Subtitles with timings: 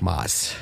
[0.00, 0.52] Ein Auftakt nach Maß,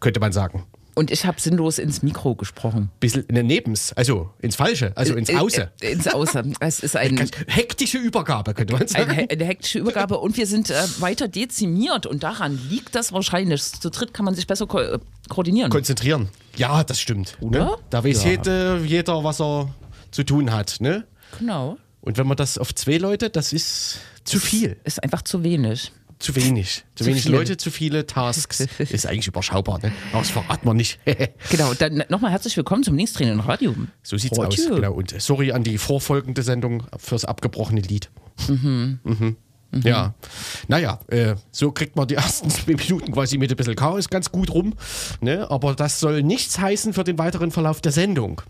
[0.00, 0.64] könnte man sagen.
[0.96, 2.90] Und ich habe sinnlos ins Mikro gesprochen.
[2.98, 5.70] Bisschen in den Nebens, also ins Falsche, also ins Äh, Auße.
[5.80, 6.42] Äh, ins Außer.
[6.58, 9.26] Es ist ein, Ganz Hektische Übergabe, könnte man eine, sagen.
[9.30, 13.62] eine hektische Übergabe und wir sind äh, weiter dezimiert und daran liegt das wahrscheinlich.
[13.62, 14.98] Zu dritt kann man sich besser ko äh,
[15.28, 15.70] koordinieren.
[15.70, 16.28] Konzentrieren.
[16.56, 17.38] Ja, das stimmt.
[17.40, 17.64] Oder?
[17.64, 17.70] Ne?
[17.88, 18.30] Da weiß Ja.
[18.30, 19.72] jede, jeder, was er
[20.10, 20.76] zu tun hat.
[20.80, 21.06] Ne?
[21.38, 21.78] genau.
[22.02, 24.76] Und wenn man das auf zwei Leute, das ist zu viel.
[24.84, 25.92] Ist einfach zu wenig.
[26.20, 26.84] Zu wenig.
[26.94, 27.38] Zu, Zu wenig viele.
[27.38, 28.60] Leute, zu viele Tasks.
[28.78, 29.90] ist eigentlich überschaubar, ne?
[30.12, 31.00] Aber das verraten wir nicht.
[31.50, 33.74] Genau, dann nochmal herzlich willkommen zum Linkstraining im Radio.
[34.02, 34.48] so sieht's Radio.
[34.70, 34.76] aus.
[34.76, 34.92] Genau.
[34.92, 38.10] Und sorry an die vorfolgende Sendung fürs abgebrochene Lied.
[38.48, 39.36] Mhm.
[39.82, 40.14] Ja,
[40.68, 44.30] naja, äh, so kriegt man die ersten zwei Minuten quasi mit ein bisschen Chaos ganz
[44.30, 44.74] gut rum.
[45.22, 45.50] Ne?
[45.50, 48.42] Aber das soll nichts heißen für den weiteren Verlauf der Sendung.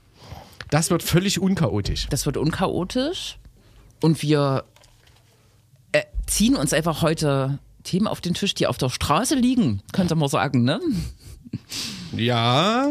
[0.70, 2.08] Das wird völlig unchaotisch.
[2.10, 3.38] Das wird unchaotisch
[4.00, 4.64] und wir
[5.92, 10.14] äh, ziehen uns einfach heute Themen auf den Tisch, die auf der Straße liegen, könnte
[10.14, 10.80] man sagen, ne?
[12.16, 12.86] Ja,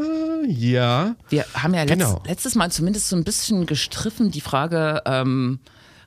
[0.48, 1.16] ja.
[1.30, 2.22] Wir haben ja letzt, Genau.
[2.26, 5.60] letztes Mal zumindest so ein bisschen gestriffen die Frage ähm,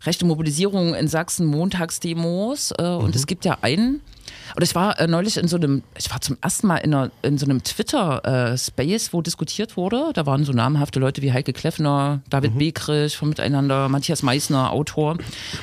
[0.04, 2.72] rechte Mobilisierung in Sachsen, Montagsdemos.
[2.78, 4.00] Äh, Und es gibt ja einen.
[4.56, 7.10] Und ich war äh, neulich in so einem, ich war zum ersten Mal in, einer,
[7.22, 10.10] in so einem Twitter-Space, wo diskutiert wurde.
[10.14, 15.12] Da waren so namhafte Leute wie Heike Kleffner, David Bekrich von Miteinander, Matthias Meissner, Autor.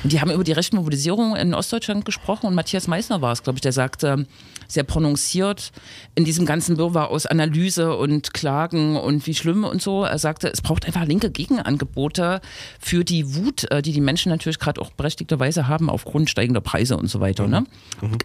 [0.02, 2.46] Und die haben über die rechte Mobilisierung in Ostdeutschland gesprochen.
[2.46, 4.26] Und Matthias Meissner war es, glaube ich, der sagte,
[4.70, 5.72] sehr prononciert
[6.14, 10.04] in diesem ganzen Wirrwarr aus Analyse und Klagen und wie schlimm und so.
[10.04, 12.40] Er sagte, es braucht einfach linke Gegenangebote
[12.78, 16.96] für die Wut, äh, die die Menschen natürlich gerade auch berechtigterweise haben aufgrund steigender Preise
[16.96, 17.46] und so weiter.
[17.46, 17.64] Ne?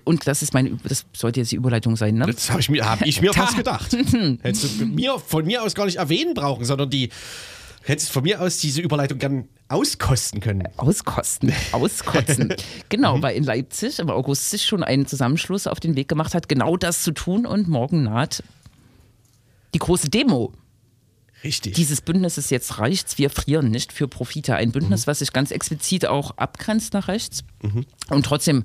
[0.04, 2.16] Und das ist meine, das sollte jetzt die Überleitung sein.
[2.16, 2.26] Ne?
[2.28, 3.94] Das habe ich mir, hab ich mir fast gedacht.
[4.42, 7.10] Hättest du mir, von mir aus gar nicht erwähnen brauchen, sondern die
[7.82, 10.68] hättest von mir aus diese Überleitung gern auskosten können.
[10.78, 12.54] Auskosten, auskotzen.
[12.90, 16.48] genau, weil in Leipzig im August sich schon ein Zusammenschluss auf den Weg gemacht hat,
[16.48, 18.44] genau das zu tun und morgen naht
[19.74, 20.54] die große Demo.
[21.46, 21.76] Richtig.
[21.76, 24.56] Dieses Bündnis ist jetzt reicht's, wir frieren nicht für Profite.
[24.56, 27.44] Ein Bündnis, was sich ganz explizit auch abgrenzt nach rechts
[28.10, 28.64] und trotzdem,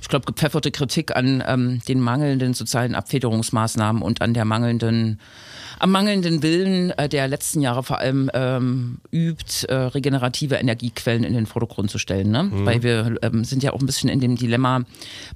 [0.00, 5.18] ich glaube, gepfefferte Kritik an ähm, den mangelnden sozialen Abfederungsmaßnahmen und an der mangelnden,
[5.78, 11.32] am mangelnden Willen äh, der letzten Jahre vor allem ähm, übt, äh, regenerative Energiequellen in
[11.32, 12.30] den Vordergrund zu stellen.
[12.30, 12.50] Ne?
[12.52, 14.82] Weil wir ähm, sind ja auch ein bisschen in dem Dilemma,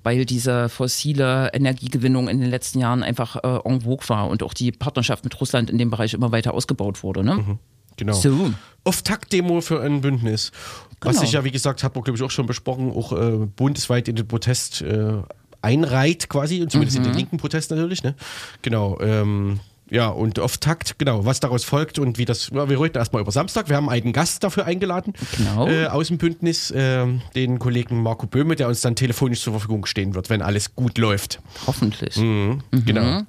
[0.03, 4.53] weil diese fossile Energiegewinnung in den letzten Jahren einfach äh, en vogue war und auch
[4.53, 7.25] die Partnerschaft mit Russland in dem Bereich immer weiter ausgebaut wurde.
[7.25, 7.59] Ne?
[7.97, 8.13] Genau.
[8.13, 8.53] So.
[8.85, 10.53] Auf-Takt-Demo für ein Bündnis.
[11.01, 11.21] Was Genau.
[11.21, 14.17] sich ja, wie gesagt, hat man, glaube ich, auch schon besprochen, auch äh, bundesweit in
[14.17, 15.15] den Protest äh,
[15.63, 18.03] einreiht quasi, und zumindest in den linken Protest natürlich.
[18.03, 18.15] Ne?
[18.63, 18.99] Genau.
[19.01, 19.61] Ähm,
[19.91, 23.31] ja, und Auf-Takt, genau, was daraus folgt und wie das, ja, wir reden erstmal über
[23.31, 23.69] Samstag.
[23.69, 25.69] Wir haben einen Gast dafür eingeladen Genau.
[25.69, 29.87] äh, aus dem Bündnis, äh, den Kollegen Marco Böhme, der uns dann telefonisch zur Verfügung
[29.87, 31.41] stehen wird, wenn alles gut läuft.
[31.69, 32.17] Hoffentlich.
[32.17, 32.63] Mhm.
[32.73, 33.23] Genau.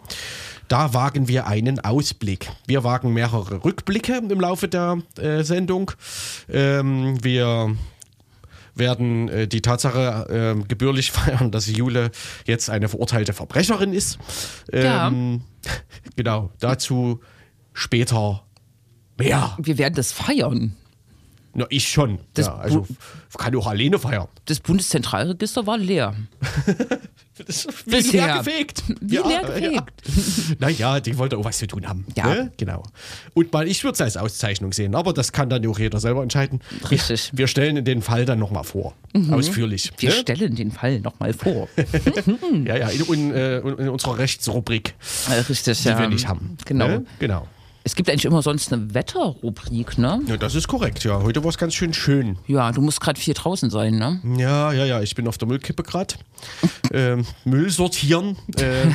[0.68, 2.50] Da wagen wir einen Ausblick.
[2.66, 5.92] Wir wagen mehrere Rückblicke im Laufe der äh, Sendung.
[6.50, 7.76] Ähm, wir
[8.76, 12.12] werden äh, die Tatsache äh, gebührlich feiern, dass Jule
[12.46, 14.20] jetzt eine verurteilte Verbrecherin ist.
[14.72, 15.42] Ähm,
[16.16, 17.20] Genau, dazu
[17.74, 18.44] später
[19.18, 19.56] mehr.
[19.60, 20.76] Wir werden das feiern.
[21.58, 22.20] Na, ich schon.
[22.36, 22.86] Das ja, also
[23.36, 24.28] kann auch alleine feiern.
[24.46, 26.16] Das Bundeszentralregister war leer.
[27.46, 28.26] Das wie Bisher.
[28.26, 28.84] leer gefegt.
[29.00, 30.02] Wie leer gefegt.
[30.60, 32.08] Naja, die wollte auch was zu tun haben.
[32.16, 32.26] Ja.
[32.26, 32.52] Ne?
[32.58, 32.82] Genau.
[33.36, 36.24] Und mal, ich würde es als Auszeichnung sehen, aber das kann dann auch jeder selber
[36.24, 36.62] entscheiden.
[36.90, 37.30] Richtig.
[37.34, 38.96] Wir stellen den Fall dann nochmal vor.
[39.30, 39.92] Ausführlich.
[40.00, 40.16] Wir ne?
[40.16, 41.70] stellen den Fall nochmal vor.
[42.66, 44.96] Ja, ja, in, in, äh, in unserer Rechtsrubrik,
[45.30, 46.00] Äh, Richtig, die ja.
[46.00, 46.58] wir nicht haben.
[46.66, 46.88] Genau.
[46.88, 47.06] Ne?
[47.20, 47.48] Genau.
[47.88, 50.20] Es gibt eigentlich immer sonst eine Wetterrubrik, ne?
[50.28, 51.24] Ja, das ist korrekt, ja.
[51.24, 52.38] Heute war es ganz schön schön.
[52.46, 54.20] Ja, du musst gerade viel draußen sein, ne?
[54.38, 56.16] Ja, ja, ja, ich bin auf der Müllkippe gerade.
[56.92, 58.36] ähm, Müll sortieren.
[58.58, 58.88] Äh,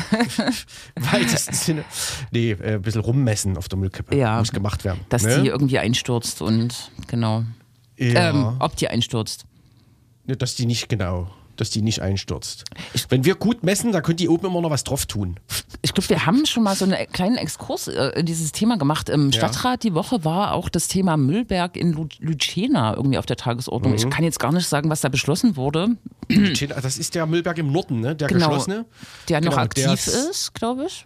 [1.11, 1.85] weitesten Sinne.
[2.33, 4.15] Nee, äh, ein bisschen rummessen auf der Müllkippe.
[4.15, 4.39] Ja.
[4.39, 5.00] Muss gemacht werden.
[5.09, 5.41] Dass ne?
[5.41, 7.44] die irgendwie einstürzt und genau.
[7.97, 8.29] ja.
[8.29, 9.47] Ähm, ob die einstürzt.
[10.27, 12.65] Ne, dass die nicht, genau, dass die nicht einstürzt.
[13.09, 15.39] Wenn wir gut messen, da können die oben immer noch was drauf tun.
[15.83, 19.09] Ich glaube, wir haben schon mal so einen kleinen Exkurs äh, in dieses Thema gemacht.
[19.09, 23.37] Im Stadtrat die Woche war auch das Thema Müllberg in Lu Lucena irgendwie auf der
[23.37, 23.93] Tagesordnung.
[23.93, 23.99] Mhm.
[23.99, 25.97] Ich kann jetzt gar nicht sagen, was da beschlossen wurde.
[26.29, 28.15] Das ist der Müllberg im Norden, ne?
[28.17, 28.49] der Genau.
[28.49, 28.87] geschlossene.
[29.29, 31.05] Der noch Genau, aktiv der ist, glaube ich.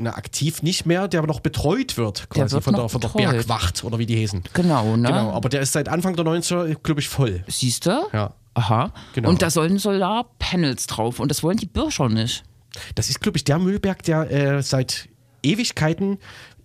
[0.00, 3.20] Na, aktiv nicht mehr, der aber noch betreut wird, quasi wird von, noch der, von
[3.20, 3.30] der.
[3.32, 4.44] Bergwacht oder wie die heißen.
[4.54, 5.08] Genau, ne?
[5.08, 7.42] Genau, aber der ist seit Anfang der 90er, glaube ich, voll.
[7.48, 8.06] Siehst du?
[8.12, 8.32] Ja.
[8.58, 8.92] Aha.
[9.14, 9.28] Genau.
[9.28, 12.42] Und da sollen Solarpanels drauf und das wollen die Bürger nicht.
[12.96, 15.08] Das ist, glaube ich, der Müllberg, der äh, seit
[15.42, 16.18] Ewigkeiten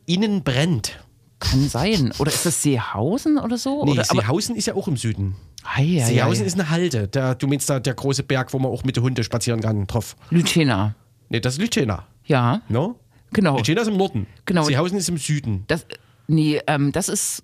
[0.08, 1.00] innen brennt.
[1.40, 2.12] Kann sein.
[2.18, 3.86] Oder ist das Seehausen oder so?
[3.86, 5.36] Nee, oder, Seehausen ist ja auch im Süden.
[5.64, 6.48] Ei, ei, Seehausen ei.
[6.48, 7.08] ist eine Halde.
[7.08, 9.86] Der, du meinst da der große Berg, wo man auch mit den Hunden spazieren kann,
[9.86, 10.16] drauf.
[10.30, 10.96] Lucena.
[11.30, 12.08] Nee, das ist Lütschena.
[12.26, 13.00] Ja, No?
[13.32, 13.58] genau.
[13.58, 14.26] Lütschena ist im Norden.
[14.46, 14.64] Genau.
[14.64, 15.66] Seehausen ist im Süden.
[15.68, 15.86] Das,
[16.28, 17.44] nee, ähm, das ist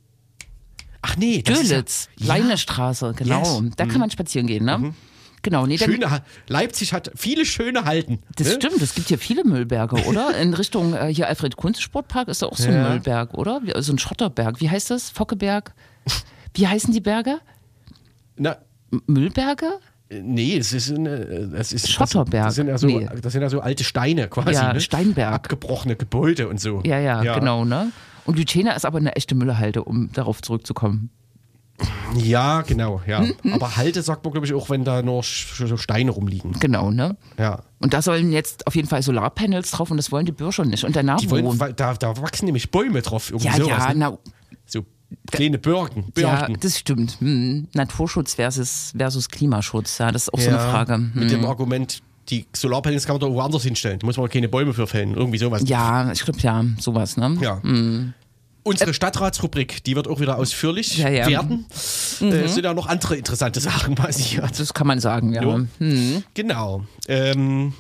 [1.01, 3.40] Ach nee, das Dölitz, ja, ja, Leinestraße, genau.
[3.40, 3.60] Yes.
[3.62, 3.72] Mhm.
[3.78, 4.94] Da kann man spazieren gehen, ne?
[5.42, 6.19] Genau, nee, dann, schöne, Ha-
[6.50, 8.19] Leipzig hat viele schöne Halten.
[8.36, 8.54] das ne?
[8.56, 10.36] stimmt, es gibt hier viele Müllberge, oder?
[10.42, 12.90] In Richtung äh, hier Alfred Kunz Sportpark ist da auch so ein Ja.
[12.90, 13.62] Müllberg, oder?
[13.63, 14.60] Wie, so ein Schotterberg.
[14.60, 15.10] Wie heißt das?
[15.10, 15.74] Fockeberg?
[16.54, 17.40] Wie heißen die Berge?
[18.36, 18.57] Na,
[18.92, 19.80] M- Müllberge?
[20.12, 21.12] nee, es ist, eine,
[21.56, 22.45] es ist Schotterberg.
[22.48, 23.07] Das sind ja so, Nee.
[23.22, 24.54] das sind ja so alte Steine quasi.
[24.54, 24.81] Ja, ne?
[24.81, 25.34] Steinberg.
[25.36, 26.81] Abgebrochene Gebäude und so.
[26.84, 27.92] Ja, ja, genau, ne?
[28.25, 31.10] Und Lütschena ist aber eine echte Müllehalde, um darauf zurückzukommen.
[32.18, 33.21] Ja, genau, ja.
[33.21, 33.54] Mhm.
[33.54, 36.54] Aber Halte sagt man, glaube ich, auch, wenn da nur Steine rumliegen.
[36.60, 37.16] Genau, ne?
[37.38, 37.62] Ja.
[37.80, 40.83] Und da sollen jetzt auf jeden Fall Solarpanels drauf und das wollen die Bürger nicht.
[40.83, 43.30] Und danach Die wollen, da, da wachsen nämlich Bäume drauf.
[43.30, 43.95] Irgendwie Ja, sowas, ja, ne?
[43.95, 44.18] na,
[44.66, 44.86] So
[45.31, 46.12] kleine Birken.
[46.18, 46.57] ja, Birken.
[46.60, 47.18] das stimmt.
[47.21, 47.68] Hm.
[47.74, 50.95] Naturschutz versus, versus Klimaschutz, ja, das ist auch so eine Frage.
[50.95, 51.12] Hm.
[51.13, 54.00] Mit dem Argument, die Solarpanels kann man doch woanders hinstellen.
[54.00, 55.16] Da muss man keine Bäume für fällen.
[55.16, 55.64] Irgendwie sowas.
[55.66, 57.38] Ja, ich glaube, ja, sowas, ne?
[57.42, 57.62] Ja.
[58.64, 61.28] Unsere Stadtratsrubrik, die wird auch wieder ausführlich Ja, ja.
[61.28, 61.66] werden.
[62.20, 62.28] Mhm.
[62.31, 64.60] Äh, es sind ja noch andere interessante Sachen passiert.
[64.60, 65.42] Das kann man sagen, ja.
[65.42, 65.62] Jo.
[65.80, 66.24] Hm.
[66.34, 66.84] Genau.
[67.08, 67.74] Ähm,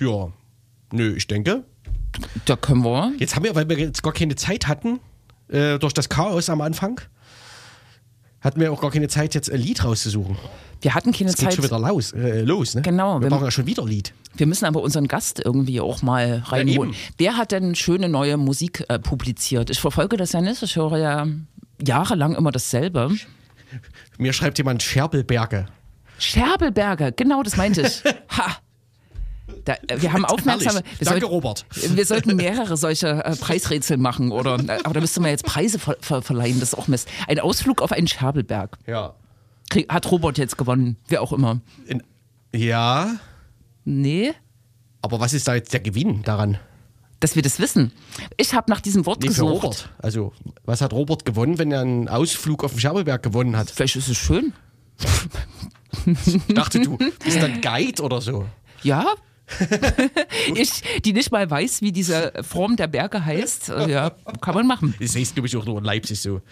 [0.00, 0.28] ja.
[0.92, 1.64] Nö, ich denke,
[2.46, 3.12] Da können wir.
[3.18, 5.00] jetzt haben wir, weil wir jetzt gar keine Zeit hatten,
[5.48, 7.00] äh, durch das Chaos am Anfang,
[8.40, 10.36] hatten wir auch gar keine Zeit, jetzt ein Lied rauszusuchen.
[10.84, 11.54] Wir hatten keine Es geht Zeit.
[11.54, 12.82] schon wieder los, äh, los ne?
[12.82, 14.12] Genau, Wir wir- brauchen ja schon wieder ein Lied.
[14.36, 16.90] Wir müssen aber unseren Gast irgendwie auch mal reinholen.
[16.92, 16.98] eben.
[17.16, 19.70] Wer hat denn schöne neue Musik äh, publiziert?
[19.70, 20.62] Ich verfolge das ja nicht.
[20.62, 21.26] Ich höre ja
[21.84, 23.10] jahrelang immer dasselbe.
[24.18, 25.66] Mir schreibt jemand Scherbelberge.
[26.18, 28.02] Scherbelberger, genau das meinte ich.
[28.36, 28.56] Ha!
[29.64, 30.80] Da, äh, wir haben aufmerksame.
[30.98, 31.64] Wir, Danke, sollten- Robert.
[31.72, 34.54] wir sollten mehrere solche äh, Preisrätsel machen, oder?
[34.84, 37.08] Aber da müsste man jetzt Preise ver ver verleihen, das ist auch Mist.
[37.28, 38.76] Ein Ausflug auf einen Scherbelberg.
[38.86, 39.14] Ja.
[39.74, 41.60] Krieg, hat Robert jetzt gewonnen, wer auch immer.
[41.86, 42.02] In,
[42.54, 43.16] ja,
[43.84, 44.32] Nee,
[45.02, 46.58] aber was ist da jetzt der Gewinn daran?
[47.20, 47.90] dass wir das wissen.
[48.36, 49.64] Ich habe nach diesem Wort Nee, für gesucht.
[49.64, 49.88] Robert.
[49.96, 50.34] Also,
[50.66, 53.70] was hat Robert gewonnen, wenn er einen Ausflug auf den Scherbelberg gewonnen hat?
[53.70, 54.52] Vielleicht ist es schön.
[56.06, 58.44] Ich dachte, du bist dann Guide oder so.
[58.82, 59.06] Ja.
[60.54, 64.10] ich, die nicht mal weiß, wie diese Form der Berge heißt, äh, ja,
[64.42, 64.94] kann man machen.
[65.00, 66.42] Das heißt, glaube ich, auch nur in Leipzig so.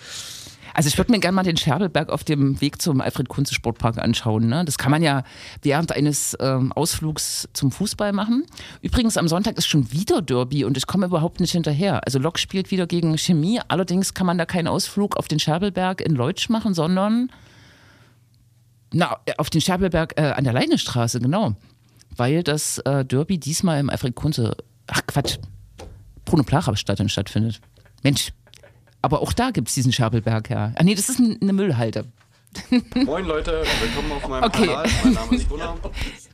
[0.74, 4.48] Also ich würde mir gerne mal den Scherbelberg auf dem Weg zum Alfred-Kunze-Sportpark anschauen.
[4.48, 4.64] Ne?
[4.64, 5.24] Das kann man ja
[5.62, 8.44] während eines ähm, Ausflugs zum Fußball machen.
[8.80, 12.04] Übrigens, am Sonntag ist schon wieder Derby und ich komme überhaupt nicht hinterher.
[12.04, 13.60] Also Lok spielt wieder gegen Chemie.
[13.68, 17.30] Allerdings kann man da keinen Ausflug auf den Scherbelberg in Leutsch machen, sondern
[18.92, 21.54] na, auf den Scherbelberg äh, an der Leinestraße, genau.
[22.14, 25.38] Weil das äh, Derby diesmal im Alfred-Kunze, ach Quatsch,
[26.24, 27.60] Bruno Placher-Stadion stattfindet.
[28.02, 28.32] Mensch,
[29.02, 30.72] aber auch da gibt es diesen Scherbelberg, ja.
[30.76, 32.06] Ah nee, das ist eine Müllhalde.
[32.94, 34.66] Moin Leute, willkommen auf meinem Okay.
[34.66, 34.86] Kanal.
[35.04, 35.78] Mein Name ist Gunnar.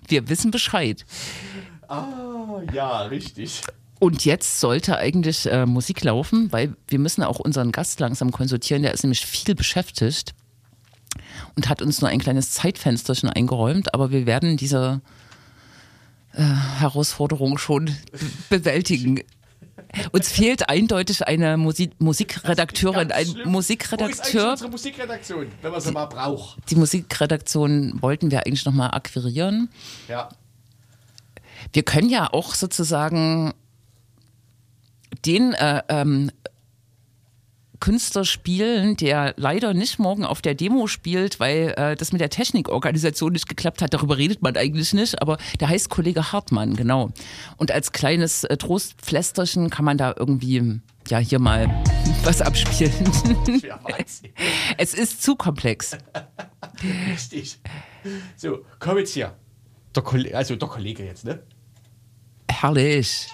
[0.08, 1.04] Wir wissen Bescheid.
[1.88, 3.62] Ah, ja, richtig.
[4.00, 8.82] Und jetzt sollte eigentlich äh, Musik laufen, weil wir müssen auch unseren Gast langsam konsultieren.
[8.82, 10.34] Der ist nämlich viel beschäftigt
[11.56, 13.94] und hat uns nur ein kleines Zeitfensterchen eingeräumt.
[13.94, 15.00] Aber wir werden diese
[16.32, 19.20] äh, Herausforderung schon be- bewältigen.
[20.12, 24.50] Uns fehlt eindeutig eine Musi Musikredakteurin, ein Wo ist eigentlich Musikredakteur.
[24.52, 26.58] unsere Musikredaktion, wenn man sie mal braucht?
[26.70, 29.70] Die Musikredaktion wollten wir eigentlich nochmal akquirieren.
[30.08, 30.28] Ja.
[31.72, 33.52] Wir können ja auch sozusagen
[35.24, 36.30] den äh, ähm,
[37.80, 42.30] Künstler spielen, der leider nicht morgen auf der Demo spielt, weil äh, das mit der
[42.30, 43.94] Technikorganisation nicht geklappt hat.
[43.94, 47.10] Darüber redet man eigentlich nicht, aber der heißt Kollege Hartmann, genau.
[47.56, 51.68] Und als kleines äh, Trostpflästerchen kann man da irgendwie, ja, hier mal
[52.24, 52.92] was abspielen.
[54.76, 55.96] Es ist zu komplex.
[57.10, 57.58] Richtig.
[58.36, 59.34] So, komm jetzt hier.
[59.94, 61.42] Der Kollege, also der Kollege jetzt, ne?
[62.50, 63.28] Herrlich.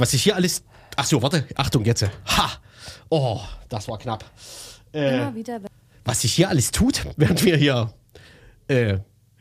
[0.00, 0.62] Was ich hier alles.
[0.96, 1.44] Ach so, warte.
[1.56, 2.02] Achtung jetzt.
[2.04, 2.50] Ha!
[3.10, 4.24] Oh, das war knapp.
[4.94, 5.60] Äh, Immer wieder.
[6.04, 7.92] was sich hier alles tut, während wir hier
[8.68, 8.98] äh,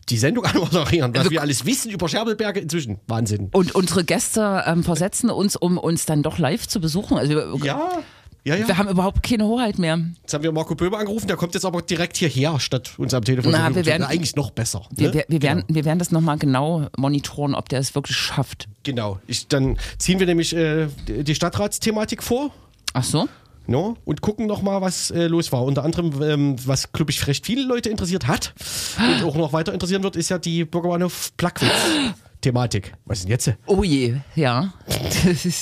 [0.10, 3.00] die Sendung anmoderieren, was wir alles wissen über Scherbelberge inzwischen.
[3.08, 3.50] Wahnsinn.
[3.54, 7.18] Und unsere Gäste ähm, versetzen uns, um uns dann doch live zu besuchen.
[7.18, 8.00] Also Ja,
[8.46, 8.68] Ja, ja.
[8.68, 10.00] Wir haben überhaupt keine Hoheit mehr.
[10.22, 13.24] Jetzt haben wir Marco Böber angerufen, der kommt jetzt aber direkt hierher, statt uns am
[13.24, 14.84] Telefon Na, zu wir werden- Eigentlich noch besser.
[14.92, 15.14] Wir, ne?
[15.14, 18.68] wir, wir, werden, wir werden das nochmal genau monitoren, ob der es wirklich schafft.
[18.84, 19.20] Genau.
[19.28, 22.52] Ich, dann ziehen wir nämlich äh, die Stadtratsthematik vor.
[22.94, 23.28] Ach so?
[23.68, 25.64] No, und gucken nochmal, was äh, los war.
[25.64, 28.56] Unter anderem, ähm, was, glaube ich, recht viele Leute interessiert hat
[28.98, 32.94] und auch noch weiter interessieren wird, ist ja die Bürgerbahnhof Plagwitz-Thematik.
[33.06, 33.52] Was ist denn jetzt?
[33.68, 34.74] Oh je, ja.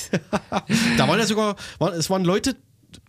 [0.98, 2.56] Da waren ja sogar, waren, es waren Leute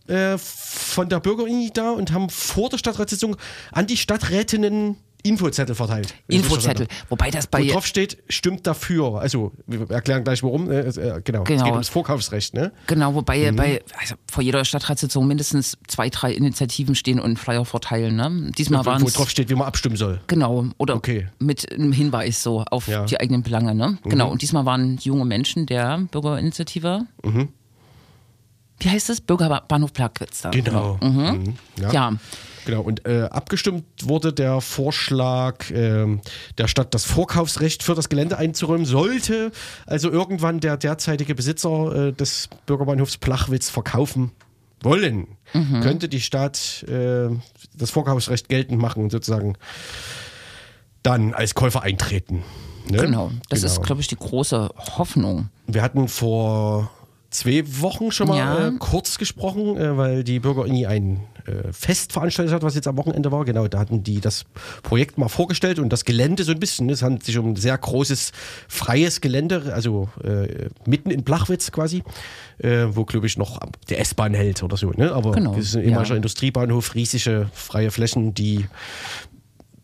[0.06, 3.36] äh, von der Bürgerinitiative da und haben vor der Stadtratssitzung
[3.72, 6.14] an die Stadträtinnen Infozettel verteilt.
[6.28, 6.86] Infozettel.
[7.08, 7.66] Wobei das bei.
[7.66, 9.20] Wo drauf steht, stimmt dafür.
[9.20, 10.70] Also, wir erklären gleich warum.
[10.70, 11.42] Äh, äh, genau.
[11.42, 11.64] Es Genau.
[11.64, 12.70] geht ums Vorkaufsrecht, ne?
[12.86, 13.56] Genau, wobei Mhm.
[13.56, 18.14] bei, also vor jeder Stadtratssitzung mindestens zwei, drei Initiativen stehen und Flyer verteilen.
[18.14, 18.52] Ne?
[18.56, 20.20] Diesmal waren Wo drauf steht, wie man abstimmen soll.
[20.28, 21.26] Genau, oder Okay.
[21.40, 23.02] mit einem Hinweis so auf Ja.
[23.02, 23.06] Mhm.
[23.06, 23.74] die eigenen Belange.
[23.74, 23.98] Ne?
[24.04, 27.06] Genau, und diesmal waren junge Menschen der Bürgerinitiative.
[28.80, 29.20] Wie heißt es?
[29.20, 30.50] Bürgerbahnhof Plagwitz da.
[30.50, 30.98] Genau.
[31.02, 31.54] Mhm.
[31.80, 32.12] Ja.
[32.64, 36.20] Genau, und äh, abgestimmt wurde der Vorschlag ähm,
[36.58, 39.52] der Stadt, das Vorkaufsrecht für das Gelände einzuräumen, sollte
[39.86, 44.32] also irgendwann der derzeitige Besitzer äh, des Bürgerbahnhofs Plachwitz verkaufen
[44.82, 45.80] wollen, Mhm.
[45.80, 47.30] könnte die Stadt äh,
[47.74, 49.54] das Vorkaufsrecht geltend machen und sozusagen
[51.02, 52.42] dann als Käufer eintreten.
[52.86, 52.98] Ne?
[52.98, 53.86] Genau, das ist, Genau.
[53.86, 54.68] glaube ich, die große
[54.98, 55.48] Hoffnung.
[55.66, 56.90] Wir hatten vor
[57.30, 58.68] zwei Wochen schon mal Ja.
[58.68, 62.96] äh, kurz gesprochen, äh, weil die Bürgerini ein äh, Fest veranstaltet hat, was jetzt am
[62.96, 63.44] Wochenende war.
[63.44, 64.44] Genau, da hatten die das
[64.82, 66.88] Projekt mal vorgestellt und das Gelände so ein bisschen.
[66.90, 68.32] Es handelt sich um ein sehr großes,
[68.68, 72.02] freies Gelände, also äh, mitten in Blachwitz quasi,
[72.58, 73.58] äh, wo, glaube ich, noch
[73.90, 74.90] der S-Bahn hält oder so.
[74.90, 75.12] Ne?
[75.12, 76.16] Aber Genau, das ist ein ehemaliger ja.
[76.16, 78.66] Industriebahnhof, riesige freie Flächen, die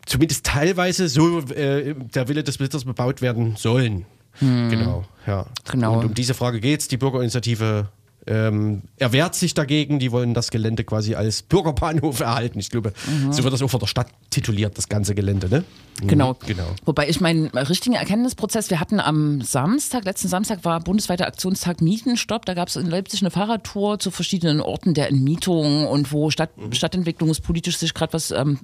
[0.06, 4.06] zumindest teilweise so äh, der Wille des Besitzers bebaut werden sollen.
[4.40, 5.46] Genau, ja.
[5.70, 5.98] Genau.
[5.98, 6.88] Und um diese Frage geht es.
[6.88, 7.88] Die Bürgerinitiative
[8.26, 9.98] ähm, erwehrt sich dagegen.
[9.98, 12.58] Die wollen das Gelände quasi als Bürgerbahnhof erhalten.
[12.58, 12.92] Ich glaube,
[13.30, 15.64] so wird das auch von der Stadt tituliert, das ganze Gelände, ne?
[16.02, 16.36] Mhm, Genau.
[16.46, 16.66] Genau.
[16.84, 22.46] Wobei ich meinen richtigen Erkenntnisprozess, wir hatten am Samstag, letzten Samstag war bundesweiter Aktionstag Mietenstopp.
[22.46, 26.50] Da gab es in Leipzig eine Fahrradtour zu verschiedenen Orten der Entmietung und wo Stadt,
[26.72, 28.58] stadtentwicklungspolitisch sich gerade was ähm,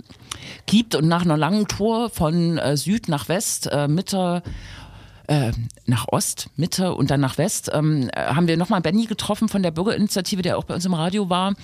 [0.67, 0.95] gibt.
[0.95, 4.43] Und nach einer langen Tour von äh, Süd nach West, äh, Mitte
[5.31, 5.53] äh,
[5.87, 9.63] nach Ost, Mitte und dann nach West, ähm, äh, haben wir nochmal Benny getroffen von
[9.63, 11.55] der Bürgerinitiative, der auch bei uns im Radio war.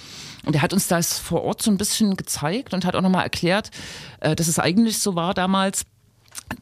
[0.44, 3.24] Und der hat uns das vor Ort so ein bisschen gezeigt und hat auch nochmal
[3.24, 3.72] erklärt,
[4.20, 5.84] äh, dass es eigentlich so war damals,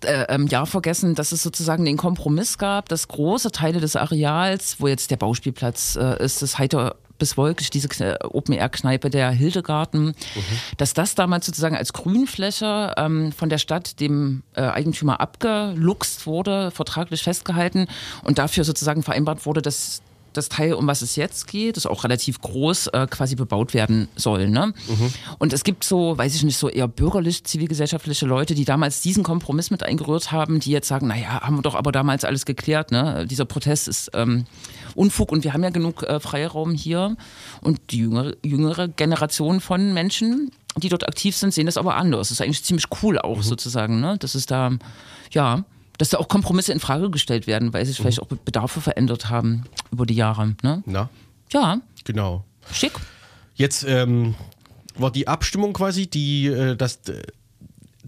[0.06, 4.76] äh, im Jahr vergessen, dass es sozusagen den Kompromiss gab, dass große Teile des Areals,
[4.80, 10.14] wo jetzt der Bauspielplatz äh, ist, das Heiter bis Wolkig, diese Kne- Open-Air-Kneipe der Hildegarten,
[10.76, 16.70] dass das damals sozusagen als Grünfläche ähm, von der Stadt dem äh, Eigentümer abgeluchst wurde,
[16.70, 17.86] vertraglich festgehalten
[18.24, 20.02] und dafür sozusagen vereinbart wurde, dass
[20.32, 24.08] das Teil, um was es jetzt geht, ist auch relativ groß, äh, quasi bebaut werden
[24.16, 24.48] soll.
[24.48, 24.74] Ne?
[25.38, 29.22] Und es gibt so, weiß ich nicht, so eher bürgerlich, zivilgesellschaftliche Leute, die damals diesen
[29.22, 32.90] Kompromiss mit eingerührt haben, die jetzt sagen, naja, haben wir doch aber damals alles geklärt.
[32.90, 33.28] Ne?
[33.30, 34.46] Dieser Protest ist ähm,
[34.94, 37.16] Unfug und wir haben ja genug äh, Freiraum hier.
[37.60, 42.28] Und die jüngere, jüngere Generation von Menschen, die dort aktiv sind, sehen das aber anders.
[42.28, 44.16] Das ist eigentlich ziemlich cool auch sozusagen, ne?
[44.18, 44.72] dass es da,
[45.30, 45.64] ja,
[45.98, 49.64] dass da auch Kompromisse in Frage gestellt werden, weil sich vielleicht auch Bedarfe verändert haben
[49.92, 50.56] über die Jahre.
[50.62, 50.82] Ne?
[50.86, 51.08] Na,
[51.52, 52.44] Ja, genau.
[52.72, 52.92] schick.
[53.54, 54.34] Jetzt ähm,
[54.96, 57.22] war die Abstimmung quasi, die äh, das, äh,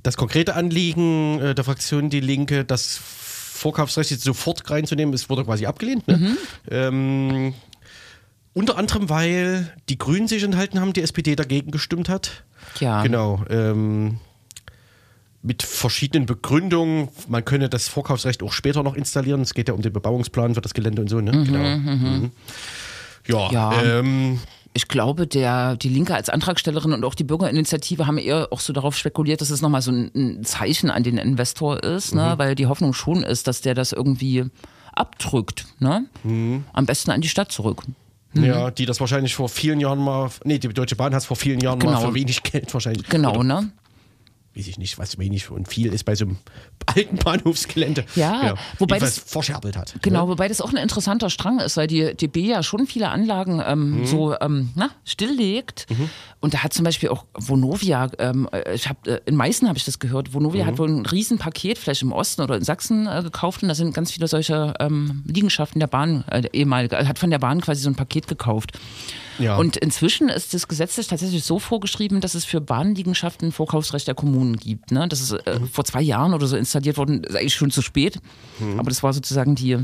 [0.02, 2.98] das konkrete Anliegen äh, der Fraktion Die Linke, das
[3.56, 6.06] Vorkaufsrecht jetzt sofort reinzunehmen, es wurde quasi abgelehnt.
[6.08, 6.36] Ne?
[6.70, 7.54] Ähm,
[8.54, 12.44] unter anderem, weil die Grünen sich enthalten haben, die SPD dagegen gestimmt hat.
[12.80, 13.02] Ja.
[13.02, 13.44] Genau.
[13.50, 14.18] Ähm,
[15.42, 17.08] mit verschiedenen Begründungen.
[17.28, 19.42] Man könne das Vorkaufsrecht auch später noch installieren.
[19.42, 21.20] Es geht ja um den Bebauungsplan für das Gelände und so.
[21.20, 21.30] Ne?
[21.30, 21.76] genau.
[21.78, 22.30] Mhm.
[23.28, 23.82] Ja, Ja.
[23.82, 24.40] Ähm,
[24.76, 28.74] Ich glaube, der, die Linke als Antragstellerin und auch die Bürgerinitiative haben eher auch so
[28.74, 32.34] darauf spekuliert, dass es nochmal so ein, ein Zeichen an den Investor ist, ne?
[32.36, 34.44] weil die Hoffnung schon ist, dass der das irgendwie
[34.92, 35.64] abdrückt.
[35.78, 36.04] Ne?
[36.74, 37.84] Am besten an die Stadt zurück.
[38.34, 40.28] Ja, die das wahrscheinlich vor vielen Jahren mal.
[40.44, 42.00] Nee, die Deutsche Bahn hat es vor vielen Jahren mal Genau.
[42.08, 43.08] für wenig Geld wahrscheinlich.
[43.08, 43.70] Genau, Oder, ne?
[44.56, 46.38] Weiß ich nicht, was wenig und viel ist bei so einem
[46.86, 48.06] alten Bahnhofsgelände.
[48.14, 49.94] Ja, genau, wobei das- verscherbelt hat.
[50.00, 50.30] Genau, Ne?
[50.30, 54.00] wobei das auch ein interessanter Strang ist, weil die DB ja schon viele Anlagen ähm,
[54.00, 54.06] Mhm.
[54.06, 55.86] so ähm, na, stilllegt.
[56.40, 59.76] Und da hat zum Beispiel auch Vonovia, ähm, äh, ich hab, äh, in Meißen habe
[59.78, 60.68] ich das gehört, Vonovia Mhm.
[60.68, 63.92] hat wohl ein Riesenpaket vielleicht im Osten oder in Sachsen äh, gekauft und da sind
[63.94, 67.82] ganz viele solche ähm, Liegenschaften der Bahn, äh, ehemalige, äh, hat von der Bahn quasi
[67.82, 68.72] so ein Paket gekauft.
[69.38, 69.56] Ja.
[69.56, 74.56] Und inzwischen ist das gesetzlich tatsächlich so vorgeschrieben, dass es für Bahnliegenschaften Vorkaufsrecht der Kommunen
[74.56, 74.90] gibt.
[74.90, 75.06] Ne?
[75.08, 75.68] Das ist äh, Mhm.
[75.68, 78.18] vor zwei Jahren oder so installiert worden, ist eigentlich schon zu spät.
[78.58, 78.78] Mhm.
[78.80, 79.78] Aber das war sozusagen die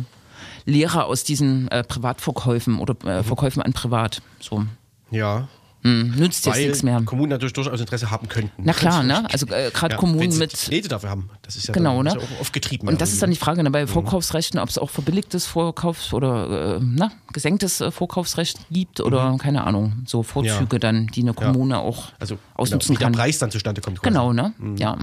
[0.65, 3.09] Lehre aus diesen äh, Privatverkäufen oder Mhm.
[3.09, 4.23] äh, Verkäufen an Privat.
[4.41, 4.65] So.
[5.11, 5.49] Ja.
[5.85, 7.03] Hm, nützt jetzt nichts mehr.
[7.05, 8.63] Kommunen natürlich durchaus Interesse haben könnten.
[8.65, 9.29] Na klar, ne?
[9.33, 11.29] Also äh, gerade Ja, Kommunen mit die Knete dafür haben.
[11.43, 12.21] Das ist ja Genau, dann, ne?
[12.23, 12.87] ja auch oft getrieben.
[12.87, 13.73] Und das ist dann die Frage, ne, Mhm.
[13.73, 19.37] bei Vorkaufsrechten, ob es auch verbilligtes Vorkaufs- oder äh, na, gesenktes äh, Vorkaufsrecht gibt oder
[19.41, 20.69] keine Ahnung, so Vorzüge Mhm.
[20.73, 20.79] Ja.
[20.79, 23.13] dann, die eine Kommune auch also ausnutzen genau, wie kann.
[23.15, 23.99] der Preis dann zustande kommt.
[24.01, 24.09] quasi.
[24.09, 24.53] Genau, ne?
[24.79, 24.97] Ja.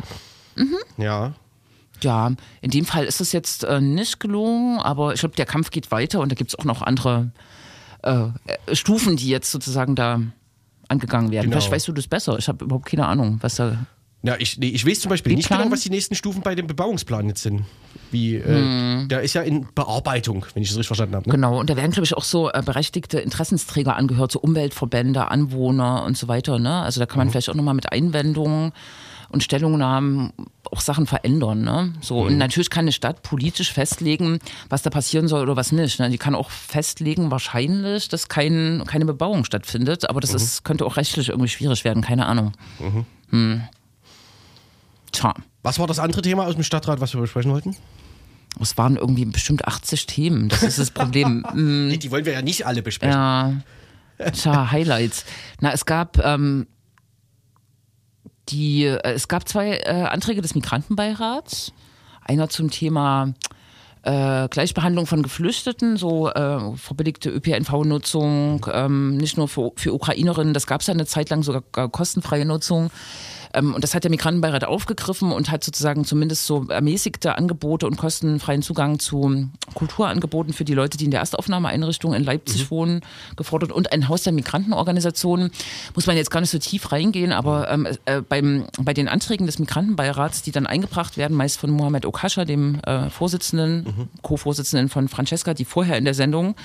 [0.97, 1.33] Ja.
[2.01, 2.31] Ja,
[2.61, 5.91] in dem Fall ist es jetzt äh, nicht gelungen, aber ich glaube, der Kampf geht
[5.91, 7.31] weiter und da gibt es auch noch andere
[8.03, 8.27] äh,
[8.71, 10.21] Stufen, die jetzt sozusagen da
[10.89, 11.45] angegangen werden.
[11.49, 11.55] Genau.
[11.57, 12.37] Vielleicht weißt du das besser.
[12.37, 13.77] Ich habe überhaupt keine Ahnung, was da.
[14.21, 15.63] Ja, ich, nee, ich weiß zum Beispiel nicht planen?
[15.63, 17.63] genau, was die nächsten Stufen bei dem Bebauungsplan jetzt sind.
[18.11, 19.07] Wie, äh, Hm.
[19.09, 21.29] Der ist ja in Bearbeitung, wenn ich das richtig verstanden habe.
[21.29, 21.35] Ne?
[21.35, 26.03] Genau, und da werden, glaube ich, auch so äh, berechtigte Interessensträger angehört, so Umweltverbände, Anwohner
[26.03, 26.59] und so weiter.
[26.59, 26.81] Ne?
[26.81, 27.31] Also da kann man Mhm.
[27.31, 28.73] vielleicht auch nochmal mit Einwendungen
[29.29, 30.33] und Stellungnahmen
[30.71, 31.61] auch Sachen verändern.
[31.61, 31.93] Ne?
[32.01, 35.99] So, Und natürlich kann eine Stadt politisch festlegen, was da passieren soll oder was nicht.
[35.99, 36.09] Ne?
[36.09, 40.97] Die kann auch festlegen, wahrscheinlich, dass kein, keine Bebauung stattfindet, aber das ist, könnte auch
[40.97, 42.53] rechtlich irgendwie schwierig werden, keine Ahnung.
[43.29, 43.63] Hm.
[45.11, 45.33] Tja.
[45.63, 47.75] Was war das andere Thema aus dem Stadtrat, was wir besprechen wollten?
[48.59, 50.49] Es waren irgendwie bestimmt 80 Themen.
[50.49, 51.45] Das ist das Problem.
[51.53, 51.87] Mm.
[51.89, 53.13] Nee, die wollen wir ja nicht alle besprechen.
[53.13, 53.53] Ja,
[54.31, 55.25] tja, Highlights.
[55.59, 56.67] Na, es gab ähm,
[58.49, 61.73] die, äh, es gab zwei äh, Anträge des Migrantenbeirats.
[62.23, 63.33] Einer zum Thema
[64.03, 70.67] äh, Gleichbehandlung von Geflüchteten, so äh, verbilligte ÖPNV-Nutzung, ähm, nicht nur für, für Ukrainerinnen, das
[70.67, 72.91] gab es ja eine Zeit lang sogar gar kostenfreie Nutzung.
[73.53, 77.97] Ähm, und das hat der Migrantenbeirat aufgegriffen und hat sozusagen zumindest so ermäßigte Angebote und
[77.97, 83.01] kostenfreien Zugang zu Kulturangeboten für die Leute, die in der Erstaufnahmeeinrichtung in Leipzig wohnen,
[83.35, 85.51] gefordert und ein Haus der Migrantenorganisationen.
[85.95, 89.45] Muss man jetzt gar nicht so tief reingehen, aber ähm, äh, beim, bei den Anträgen
[89.45, 95.07] des Migrantenbeirats, die dann eingebracht werden, meist von Mohamed Okascha, dem äh, Vorsitzenden, Co-Vorsitzenden von
[95.07, 96.55] Francesca, die vorher in der Sendung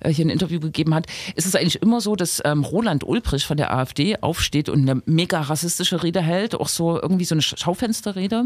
[0.00, 3.46] äh, hier ein Interview gegeben hat, ist es eigentlich immer so, dass ähm, Roland Ulbricht
[3.46, 7.42] von der AfD aufsteht und eine mega rassistische Rede hält, auch so irgendwie so eine
[7.42, 8.44] Sch- Schaufensterrede.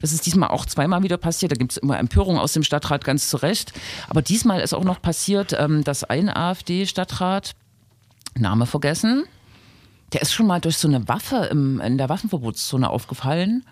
[0.00, 1.52] Das ist diesmal auch zweimal wieder passiert.
[1.52, 3.72] Da gibt es immer Empörung aus dem Stadtrat, ganz zu Recht.
[4.08, 7.54] Aber diesmal ist auch noch passiert, ähm, dass ein AfD-Stadtrat,
[8.36, 9.24] Name vergessen,
[10.12, 13.64] der ist schon mal durch so eine Waffe im, in der Waffenverbotszone aufgefallen.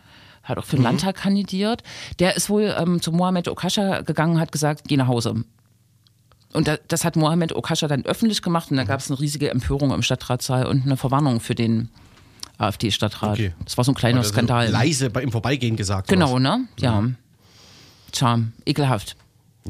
[0.42, 1.82] Hat auch für den Landtag kandidiert.
[2.18, 5.44] Der ist wohl ähm, zu Mohamed Okascha gegangen, hat gesagt, geh nach Hause.
[6.52, 9.50] Und da, das hat Mohamed Okascha dann öffentlich gemacht und da gab es eine riesige
[9.50, 11.90] Empörung im Stadtratssaal und eine Verwarnung für den
[12.58, 13.32] AfD-Stadtrat.
[13.32, 13.52] Okay.
[13.64, 14.68] Das war so ein kleiner Skandal.
[14.70, 16.08] Leise bei, im Vorbeigehen gesagt.
[16.08, 16.42] Genau, sowas.
[16.42, 16.68] ne?
[16.78, 17.04] Ja.
[18.12, 19.16] Tja, ekelhaft.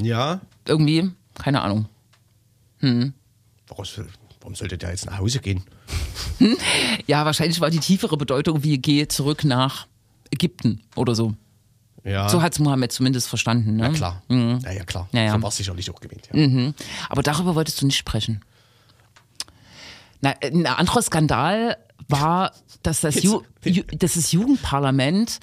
[0.01, 0.41] Ja.
[0.65, 1.87] Irgendwie, keine Ahnung.
[2.79, 3.85] Warum,
[4.39, 5.63] warum sollte der jetzt nach Hause gehen?
[7.07, 9.87] Ja, wahrscheinlich war die tiefere Bedeutung wie geh zurück nach
[10.31, 11.33] Ägypten oder so.
[12.03, 12.29] Ja.
[12.29, 13.75] So hat es Mohammed zumindest verstanden.
[13.75, 13.83] Ne?
[13.83, 14.21] ja, klar.
[14.29, 15.09] Ja, ja, klar.
[15.11, 15.33] Ja, ja.
[15.33, 16.29] So war es sicherlich auch gemeint.
[16.31, 16.73] Ja.
[17.09, 18.41] Aber darüber wolltest du nicht sprechen.
[20.21, 25.39] Na, ein anderer Skandal war, dass das, Ju Ju dass das Jugendparlament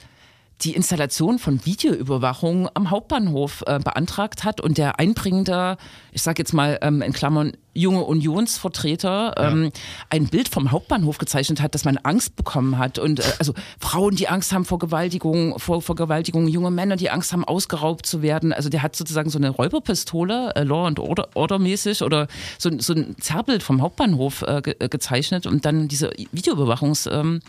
[0.63, 5.77] die Installation von Videoüberwachung am Hauptbahnhof äh, beantragt hat und der einbringende,
[6.13, 9.71] ich sage jetzt mal ähm, in Klammern, junge Unionsvertreter ähm,
[10.11, 14.15] ein Bild vom Hauptbahnhof gezeichnet hat, dass man Angst bekommen hat und äh, also Frauen,
[14.17, 18.53] die Angst haben vor Vergewaltigung, vor Vergewaltigung, junge Männer, die Angst haben, ausgeraubt zu werden.
[18.53, 22.27] Also der hat sozusagen so eine Räuberpistole, äh, Law and Order, Order mäßig oder
[22.59, 27.41] so, so ein Zerrbild vom Hauptbahnhof äh, ge äh, gezeichnet und dann diese Videoüberwachungsforderung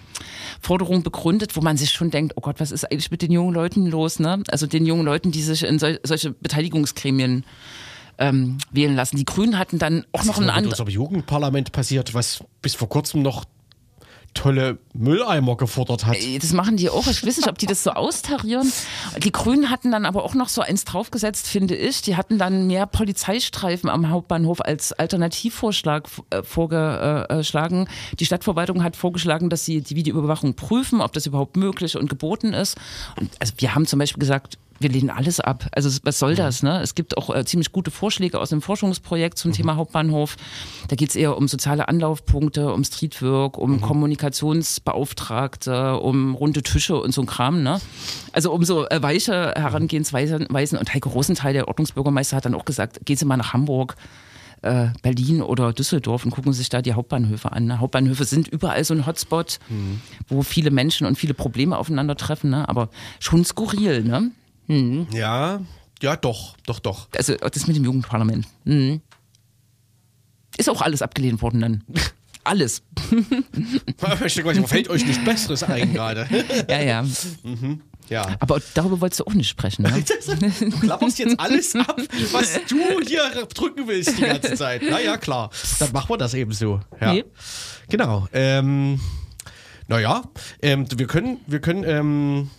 [0.97, 3.53] ähm, begründet, wo man sich schon denkt, oh Gott, was ist eigentlich mit den jungen
[3.53, 4.19] Leuten los?
[4.19, 4.43] Ne?
[4.49, 7.43] Also den jungen Leuten, die sich in sol solche Beteiligungsgremien
[8.17, 9.17] ähm, wählen lassen.
[9.17, 10.79] Die Grünen hatten dann auch noch Was ist ein noch mit anderes.
[10.79, 13.45] unserem Jugendparlament passiert, was bis vor kurzem noch
[14.35, 16.17] tolle Mülleimer gefordert hat.
[16.39, 17.07] Das machen die auch.
[17.07, 18.71] Ich weiß nicht, ob die das so austarieren.
[19.23, 22.01] Die Grünen hatten dann aber auch noch so eins draufgesetzt, finde ich.
[22.01, 27.87] Die hatten dann mehr Polizeistreifen am Hauptbahnhof als Alternativvorschlag äh, vorgeschlagen.
[28.19, 32.53] Die Stadtverwaltung hat vorgeschlagen, dass sie die Videoüberwachung prüfen, ob das überhaupt möglich und geboten
[32.53, 32.77] ist.
[33.17, 35.67] Und also wir haben zum Beispiel gesagt, wir lehnen alles ab.
[35.71, 36.61] Also was soll das?
[36.61, 36.81] Ne?
[36.81, 40.35] Es gibt auch äh, ziemlich gute Vorschläge aus dem Forschungsprojekt zum Thema Hauptbahnhof.
[40.89, 47.13] Da geht es eher um soziale Anlaufpunkte, um Streetwork, um Kommunikationsbeauftragte, um runde Tische und
[47.13, 47.63] so ein Kram.
[47.63, 47.79] Ne?
[48.33, 50.47] Also um so äh, weiche Herangehensweisen.
[50.49, 50.77] Weisen.
[50.77, 53.95] Und Heiko Rosenthal, der Ordnungsbürgermeister, hat dann auch gesagt, gehen Sie mal nach Hamburg.
[54.61, 57.65] äh, Berlin oder Düsseldorf und gucken sich da die Hauptbahnhöfe an.
[57.65, 57.79] Ne?
[57.79, 59.59] Hauptbahnhöfe sind überall so ein Hotspot,
[60.27, 62.67] wo viele Menschen und viele Probleme aufeinandertreffen, ne?
[62.67, 64.03] aber schon skurril.
[64.03, 64.31] Ne?
[64.67, 65.61] Ja,
[66.01, 67.07] ja, doch, doch, doch.
[67.15, 68.47] Also das mit dem Jugendparlament.
[68.63, 69.01] Mhm.
[70.57, 71.83] Ist auch alles abgelehnt worden dann.
[72.47, 72.83] Alles.
[74.23, 76.27] Ich denke mal, fällt euch nichts Besseres ein gerade.
[76.69, 77.05] Ja, ja.
[78.07, 78.35] Ja.
[78.39, 79.91] Aber darüber wolltest du auch nicht sprechen, ne?
[80.59, 81.99] Du klapperst jetzt alles ab,
[82.31, 84.83] was du hier drücken willst die ganze Zeit.
[84.87, 85.49] Na ja, klar.
[85.79, 86.81] Dann machen wir das eben so.
[87.01, 87.13] Ja.
[87.13, 87.25] Nee.
[87.89, 88.27] Genau.
[88.31, 88.99] Ähm,
[89.87, 90.23] naja,
[90.61, 92.51] ähm, wir können, wir können ähm,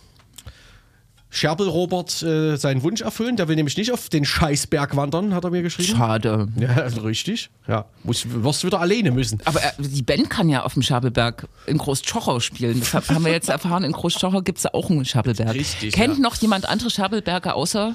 [1.29, 3.35] Scherbel Robert äh, seinen Wunsch erfüllen.
[3.35, 5.95] Der will nämlich nicht auf den Scheißberg wandern, hat er mir geschrieben.
[5.97, 6.47] Schade.
[6.57, 7.49] Ja, richtig.
[7.67, 7.85] Ja.
[8.03, 9.39] Muss, wirst du wieder alleine müssen.
[9.45, 12.79] Aber äh, die Band kann ja auf dem Schabelberg in Großtschocher spielen.
[12.79, 13.83] Das hab- haben wir jetzt erfahren.
[13.83, 15.53] In Großtschocher gibt es ja auch einen Schabelberg.
[15.53, 16.21] Richtig, Kennt ja.
[16.21, 17.93] noch jemand andere Schabelberge außer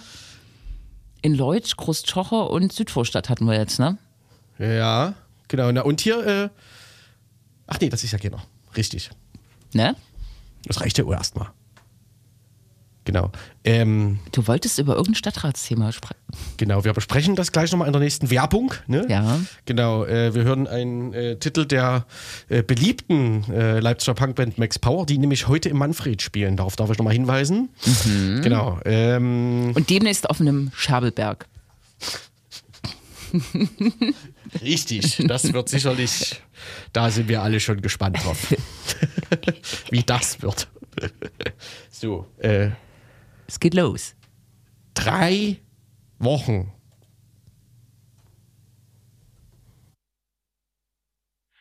[1.23, 3.97] in Leutsch, Großtschocher und Südvorstadt hatten wir jetzt, ne?
[4.59, 5.15] Ja,
[5.49, 5.71] genau.
[5.73, 6.49] Na, und hier, äh,
[7.67, 8.43] ach nee, das ist ja keiner.
[8.77, 9.11] Richtig.
[9.73, 9.97] Ne?
[10.67, 11.49] Das reicht ja erstmal.
[13.05, 13.31] Genau.
[13.65, 16.21] Ähm, Du wolltest über irgendein Stadtratsthema sprechen.
[16.57, 18.73] genau, wir besprechen das gleich nochmal in der nächsten Werbung.
[18.87, 19.07] Ne?
[19.09, 19.41] Ja.
[19.65, 22.07] Genau, äh, wir hören einen äh, Titel der
[22.49, 26.57] äh, beliebten äh, Leipziger Punkband Max Power, die nämlich heute im Manfred spielen.
[26.57, 27.71] Darauf darf ich nochmal hinweisen.
[28.43, 28.79] Genau.
[28.85, 31.47] Ähm, Und demnächst auf einem Schabelberg.
[34.63, 36.41] richtig, das wird sicherlich,
[36.93, 38.55] da sind wir alle schon gespannt drauf.
[39.91, 40.69] Wie das wird.
[41.91, 42.69] so, äh,
[43.53, 44.15] Es geht los.
[44.95, 45.59] drei
[46.19, 46.73] Wochen.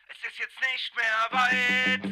[0.08, 2.02] Es ist jetzt nicht mehr weit.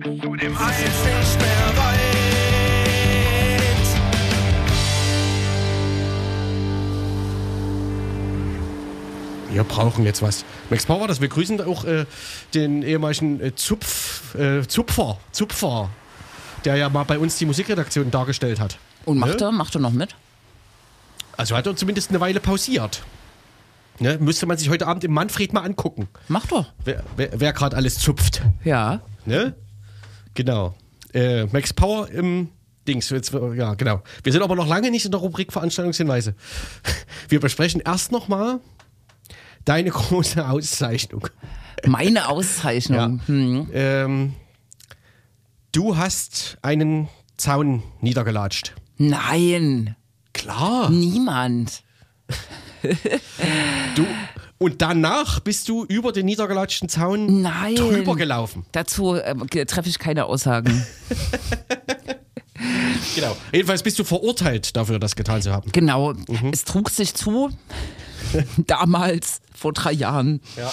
[0.00, 0.80] Bis zu dem Eis.
[0.80, 2.00] Es ist nicht mehr weit.
[9.52, 10.44] Wir brauchen jetzt was.
[10.68, 12.06] Max Power, das wir grüßen auch äh,
[12.54, 15.90] den ehemaligen äh, Zupf, äh, Zupfer, Zupfer,
[16.64, 18.78] der ja mal bei uns die Musikredaktion dargestellt hat.
[19.04, 19.46] Und macht Ne?
[19.46, 20.14] er, macht er noch mit?
[21.36, 23.02] Also hat er zumindest eine Weile pausiert.
[23.98, 24.18] Ne?
[24.18, 26.66] Müsste man sich heute Abend im Manfred mal angucken, Macht er.
[26.84, 28.42] wer, wer, wer gerade alles zupft.
[28.64, 29.00] Ja.
[29.26, 29.54] Ne?
[30.34, 30.74] Genau.
[31.12, 32.48] Äh, Max Power im
[32.88, 33.10] Dings.
[33.10, 34.02] Jetzt, ja, genau.
[34.24, 36.34] Wir sind aber noch lange nicht in der Rubrik Veranstaltungshinweise.
[37.28, 38.60] Wir besprechen erst nochmal
[39.64, 41.28] deine große Auszeichnung.
[41.86, 43.20] Meine Auszeichnung.
[43.26, 43.68] Hm.
[43.72, 44.34] Ähm,
[45.72, 48.74] du hast einen Zaun niedergelatscht.
[48.98, 49.96] Nein,
[50.32, 50.90] Klar.
[50.90, 51.82] niemand.
[53.94, 54.04] Du,
[54.58, 57.76] und danach bist du über den niedergelatschten Zaun Nein.
[57.76, 58.66] drüber gelaufen.
[58.72, 60.84] Dazu äh, treffe ich keine Aussagen.
[63.14, 63.36] Genau.
[63.52, 65.70] Jedenfalls bist du verurteilt dafür, das getan zu haben.
[65.72, 66.14] Genau.
[66.14, 66.50] Mhm.
[66.52, 67.50] Es trug sich zu,
[68.56, 70.40] damals, vor drei Jahren.
[70.56, 70.70] Ja.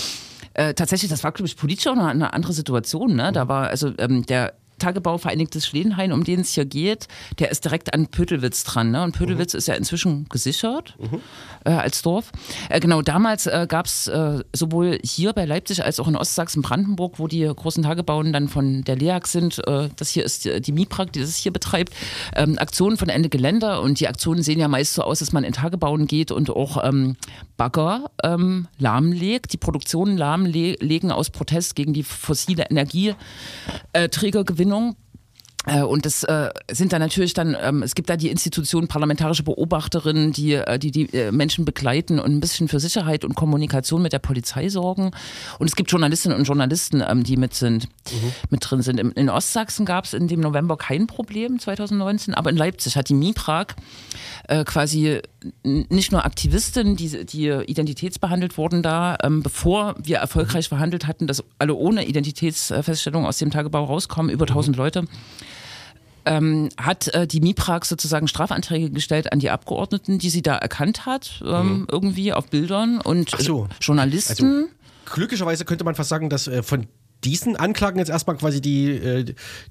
[0.54, 3.16] Äh, tatsächlich, das war, glaube ich, politisch auch eine, eine andere Situation.
[3.16, 3.30] Ne?
[3.30, 3.34] Mhm.
[3.34, 7.08] Da war also ähm, der Tagebau Vereinigtes Schledenhain, um den es hier geht,
[7.40, 8.92] der ist direkt an Pödelwitz dran.
[8.92, 9.04] Ne?
[9.04, 10.96] Und Pödelwitz ist ja inzwischen gesichert
[11.66, 12.32] äh, als Dorf.
[12.70, 17.20] Äh, genau, damals äh, gab es äh, sowohl hier bei Leipzig als auch in Ostsachsen-Brandenburg,
[17.20, 20.72] wo die großen Tagebauen dann von der LEAG sind, äh, das hier ist die, die
[20.72, 21.94] MIPRAG, die das hier betreibt,
[22.36, 23.82] ähm, Aktionen von Ende Geländer.
[23.82, 26.84] Und die Aktionen sehen ja meist so aus, dass man in Tagebauen geht und auch
[26.84, 27.16] ähm,
[27.58, 34.69] Bagger ähm, lahmlegt, die Produktion lahmlegen aus Protest gegen die fossile Energieträgergewinnung.
[34.70, 34.94] Äh,
[35.84, 40.32] Und das äh, sind dann natürlich dann, ähm, es gibt da die Institution parlamentarische Beobachterinnen,
[40.32, 44.14] die äh, die, die äh, Menschen begleiten und ein bisschen für Sicherheit und Kommunikation mit
[44.14, 45.12] der Polizei sorgen.
[45.60, 47.90] Und es gibt Journalistinnen und Journalisten, ähm, die mit sind,
[48.50, 49.00] mit drin sind.
[49.02, 53.10] Im- In Ostsachsen gab es in dem November kein Problem 2019, aber in Leipzig hat
[53.10, 53.76] die MIPRAG
[54.48, 55.22] äh, quasi
[55.64, 61.44] nicht nur Aktivistinnen, die, die identitätsbehandelt wurden da, ähm, bevor wir erfolgreich verhandelt hatten, dass
[61.60, 65.04] alle ohne Identitätsfeststellung aus dem Tagebau rauskommen, über 1000 Leute,
[66.26, 71.06] ähm, hat äh, die MIPRAG sozusagen Strafanträge gestellt an die Abgeordneten, die sie da erkannt
[71.06, 73.66] hat, ähm, irgendwie auf Bildern und so.
[73.66, 74.70] äh, Journalisten.
[75.06, 76.88] Glücklicherweise könnte man fast sagen, dass äh, von
[77.24, 79.26] diesen Anklagen jetzt erstmal quasi die, äh,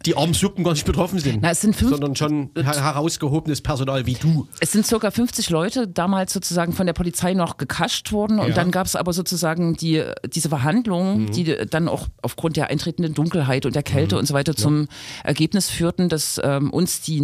[0.04, 1.40] die armen Suppen gar nicht betroffen sind.
[1.42, 4.46] Na, es sind fünf- sondern schon her herausgehobenes Personal wie du.
[4.60, 8.54] Es sind circa 50 Leute damals sozusagen von der Polizei noch gekascht worden und Ja.
[8.54, 11.30] dann gab es aber sozusagen die, diese Verhandlungen, Mhm.
[11.32, 14.88] die dann auch aufgrund der eintretenden Dunkelheit und der Kälte und so weiter zum
[15.24, 17.20] Ergebnis führten, dass ähm, uns die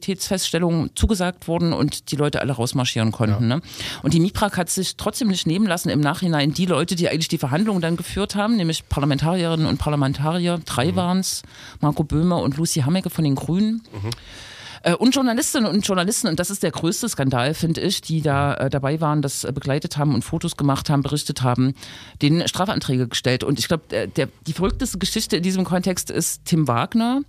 [0.00, 3.48] Nicht-Identitätsfeststellungen zugesagt wurden und die Leute alle rausmarschieren konnten.
[3.48, 3.60] Ne?
[4.02, 7.28] Und die MIPRAG hat sich trotzdem nicht nehmen lassen, im Nachhinein die Leute, die eigentlich
[7.28, 8.84] die Verhandlungen dann geführt haben, nämlich
[9.56, 10.96] Parlamentarierinnen und Parlamentarier, drei Mhm.
[10.96, 11.42] waren es,
[11.80, 13.82] Marco Böhme und Lucy Hammecke von den Grünen.
[14.82, 18.54] Äh, und Journalistinnen und Journalisten, und das ist der größte Skandal, finde ich, die da
[18.54, 21.74] äh, dabei waren, das äh, begleitet haben und Fotos gemacht haben, berichtet haben,
[22.22, 23.42] denen Strafanträge gestellt.
[23.42, 27.22] Und ich glaube, der, die verrückteste Geschichte in diesem Kontext ist Tim Wagner.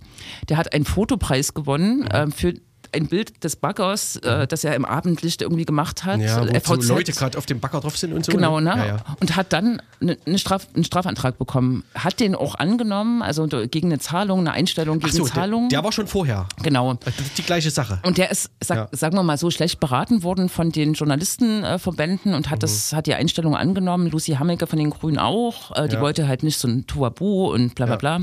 [0.48, 2.54] Der hat einen Fotopreis gewonnen äh, für
[2.94, 6.18] ein Bild des Baggers, äh, das er im Abendlicht irgendwie gemacht hat.
[6.18, 6.24] Mhm.
[6.24, 8.32] Ja, äh, wo so Leute gerade auf dem Bagger drauf sind und so.
[8.32, 8.70] Genau, ne?
[8.76, 8.96] Ja, ja.
[9.20, 11.84] Und hat dann ne, ne Straf, einen Strafantrag bekommen.
[11.94, 15.68] Hat den auch angenommen, also gegen eine Zahlung, eine Einstellung Ach gegen so, der, Zahlung.
[15.68, 16.46] der war schon vorher.
[16.62, 16.94] genau.
[16.94, 18.00] Das ist die gleiche Sache.
[18.04, 18.88] Und der ist, sag, Ja.
[18.92, 22.60] sagen wir mal so, schlecht beraten worden von den Journalistenverbänden und hat, Mhm.
[22.60, 24.08] das, hat die Einstellung angenommen.
[24.10, 25.74] Lucy Hammecke von den Grünen auch.
[25.76, 28.20] Äh, die wollte halt nicht so ein Tuabu und bla bla bla.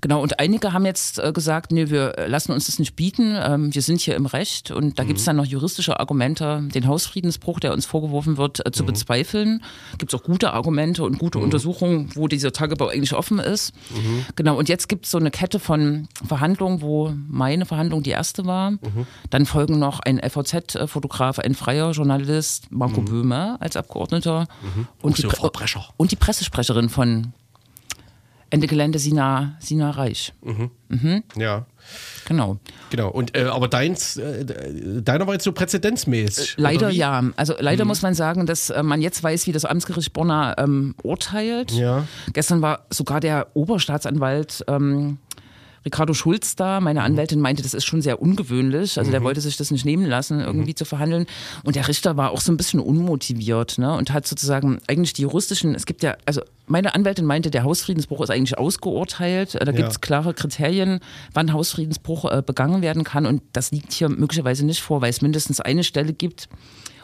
[0.00, 3.36] Genau, und einige haben jetzt äh, gesagt, nee, wir äh, lassen uns das nicht bieten.
[3.40, 4.70] Ähm, wir sind hier im Recht.
[4.70, 5.08] Und da Mhm.
[5.08, 8.86] gibt es dann noch juristische Argumente, den Hausfriedensbruch, der uns vorgeworfen wird, äh, zu Mhm.
[8.88, 9.62] bezweifeln.
[9.98, 13.72] Gibt es auch gute Argumente und gute Untersuchungen, wo dieser Tagebau eigentlich offen ist.
[13.90, 14.24] Mhm.
[14.36, 18.46] Genau, und jetzt gibt es so eine Kette von Verhandlungen, wo meine Verhandlung die erste
[18.46, 18.72] war.
[18.72, 19.06] Mhm.
[19.30, 24.46] Dann folgen noch ein FVZ-Fotograf, ein freier Journalist, Marco Böhme als Abgeordneter
[25.02, 25.82] und, die Mhm.
[25.96, 27.32] und die Pressesprecherin von
[28.52, 30.32] Ende Gelände, Sina, Sina Reich.
[31.36, 31.66] Ja,
[32.26, 32.58] Genau.
[32.90, 33.08] genau.
[33.08, 34.44] Und äh, aber deins, äh,
[35.02, 36.54] deiner war jetzt so präzedenzmäßig.
[36.58, 36.98] Leider oder wie?
[36.98, 37.24] ja.
[37.36, 37.58] Also Mhm.
[37.60, 41.72] leider muss man sagen, dass äh, man jetzt weiß, wie das Amtsgericht Bonner ähm, urteilt.
[41.72, 42.06] Ja.
[42.32, 45.18] Gestern war sogar der Oberstaatsanwalt ähm,
[45.84, 46.78] Ricardo Schulz da.
[46.80, 46.84] Mhm.
[46.84, 48.98] Meine Anwältin meinte, das ist schon sehr ungewöhnlich.
[48.98, 50.44] Also der wollte sich das nicht nehmen lassen, Mhm.
[50.44, 51.26] irgendwie zu verhandeln.
[51.64, 53.94] Und der Richter war auch so ein bisschen unmotiviert ne?
[53.96, 58.20] und hat sozusagen eigentlich die juristischen, es gibt ja, also meine Anwältin meinte, der Hausfriedensbruch
[58.22, 59.54] ist eigentlich ausgeurteilt.
[59.60, 61.00] Da gibt es klare Kriterien,
[61.32, 63.26] wann Hausfriedensbruch äh, begangen werden kann.
[63.26, 66.48] Und das liegt hier möglicherweise nicht vor, weil es mindestens eine Stelle gibt,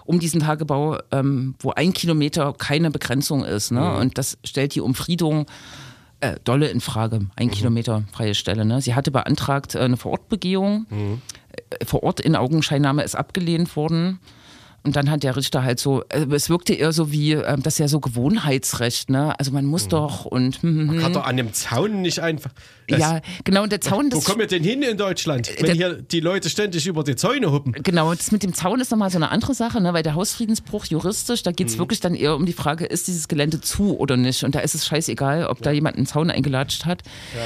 [0.04, 3.72] um diesen Tagebau, ähm, wo ein Kilometer keine Begrenzung ist.
[3.72, 3.96] Ne?
[3.96, 5.46] Und das stellt die Umfriedung
[6.20, 7.26] äh, dolle in Frage.
[7.36, 8.64] Ein Kilometer freie Stelle.
[8.64, 8.80] Ne?
[8.80, 10.86] Sie hatte beantragt äh, eine Vorortbegehung.
[10.90, 14.20] Äh, vor Ort in Augenscheinnahme ist abgelehnt worden.
[14.86, 17.74] Und dann hat der Richter halt so, äh, es wirkte eher so wie, äh, das
[17.74, 19.38] ist ja so Gewohnheitsrecht, ne?
[19.38, 22.50] Also man muss doch und hm, hm, Hat er an dem Zaun nicht einfach.
[22.88, 25.74] Ja, genau, und der Zaun, Wo das kommen wir denn hin in Deutschland, wenn der-
[25.74, 27.72] hier die Leute ständig über die Zäune huppen?
[27.82, 29.92] Genau, das mit dem Zaun ist nochmal so eine andere Sache, ne?
[29.92, 33.26] weil der Hausfriedensbruch juristisch, da geht es wirklich dann eher um die Frage, ist dieses
[33.26, 34.44] Gelände zu oder nicht?
[34.44, 37.02] Und da ist es scheißegal, ob da jemand einen Zaun eingelatscht hat.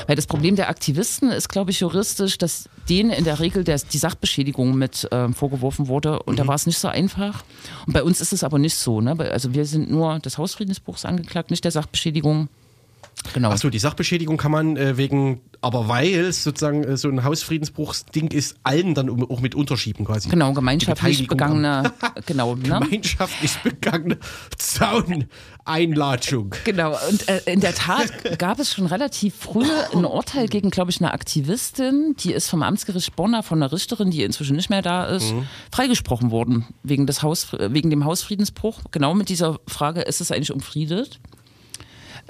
[0.07, 3.79] Weil das Problem der Aktivisten ist, glaube ich, juristisch, dass denen in der Regel der,
[3.79, 7.30] die Sachbeschädigung mit ähm, vorgeworfen wurde und da war es nicht so einfach.
[7.87, 9.01] Und bei uns ist es aber nicht so.
[9.01, 9.17] Ne?
[9.31, 12.49] Also wir sind nur des Hausfriedensbruchs angeklagt, nicht der Sachbeschädigung.
[13.35, 13.51] Genau.
[13.51, 18.29] Achso, die Sachbeschädigung kann man äh, wegen, aber weil es sozusagen äh, so ein Hausfriedensbruchsding
[18.29, 20.29] ist, allen dann um, auch mit unterschieben quasi.
[20.29, 21.93] Genau, gemeinschaftlich Die Beteiligung begangene,
[22.27, 22.63] genau, ne?
[22.63, 24.19] Gemeinschaftlich begangene
[24.59, 26.55] Zauneinlatschung.
[26.65, 30.91] Genau, und äh, in der Tat gab es schon relativ früh ein Urteil gegen, glaube
[30.91, 34.83] ich, eine Aktivistin, die ist vom Amtsgericht Bonner von einer Richterin, die inzwischen nicht mehr
[34.83, 35.35] da ist,
[35.73, 38.81] freigesprochen worden wegen, des Haus, wegen dem Hausfriedensbruch.
[38.91, 41.21] Genau mit dieser Frage, ist es eigentlich umfriedet?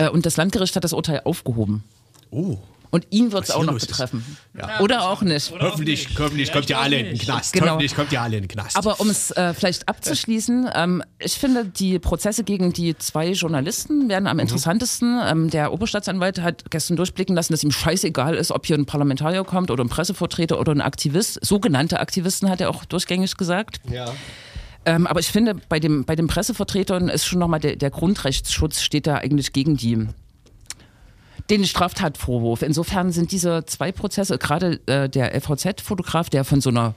[0.00, 1.84] Äh, und das Landgericht hat das Urteil aufgehoben.
[2.30, 2.58] Oh.
[2.92, 3.86] Und ihn wird es auch noch ist.
[3.86, 4.36] betreffen.
[4.80, 5.52] Oder auch nicht.
[5.60, 7.52] Hoffentlich, hoffentlich kommt ihr alle in den Knast.
[7.52, 7.68] Genau.
[7.68, 8.76] Hoffentlich kommt ihr alle in den Knast.
[8.76, 14.08] Aber um es äh, vielleicht abzuschließen, ähm, ich finde, die Prozesse gegen die zwei Journalisten
[14.08, 15.20] werden am interessantesten.
[15.24, 19.44] Ähm, der Oberstaatsanwalt hat gestern durchblicken lassen, dass ihm scheißegal ist, ob hier ein Parlamentarier
[19.44, 21.38] kommt oder ein Pressevertreter oder ein Aktivist.
[21.44, 23.80] Sogenannte Aktivisten hat er auch durchgängig gesagt.
[23.88, 24.12] ja.
[24.84, 28.80] Ähm, aber ich finde, bei, dem, bei den Pressevertretern ist schon nochmal der, der Grundrechtsschutz
[28.80, 30.08] steht da eigentlich gegen die
[31.50, 32.62] den Straftatvorwurf.
[32.62, 36.94] Insofern sind diese zwei Prozesse, gerade äh, der LVZ-Fotograf, der von so einer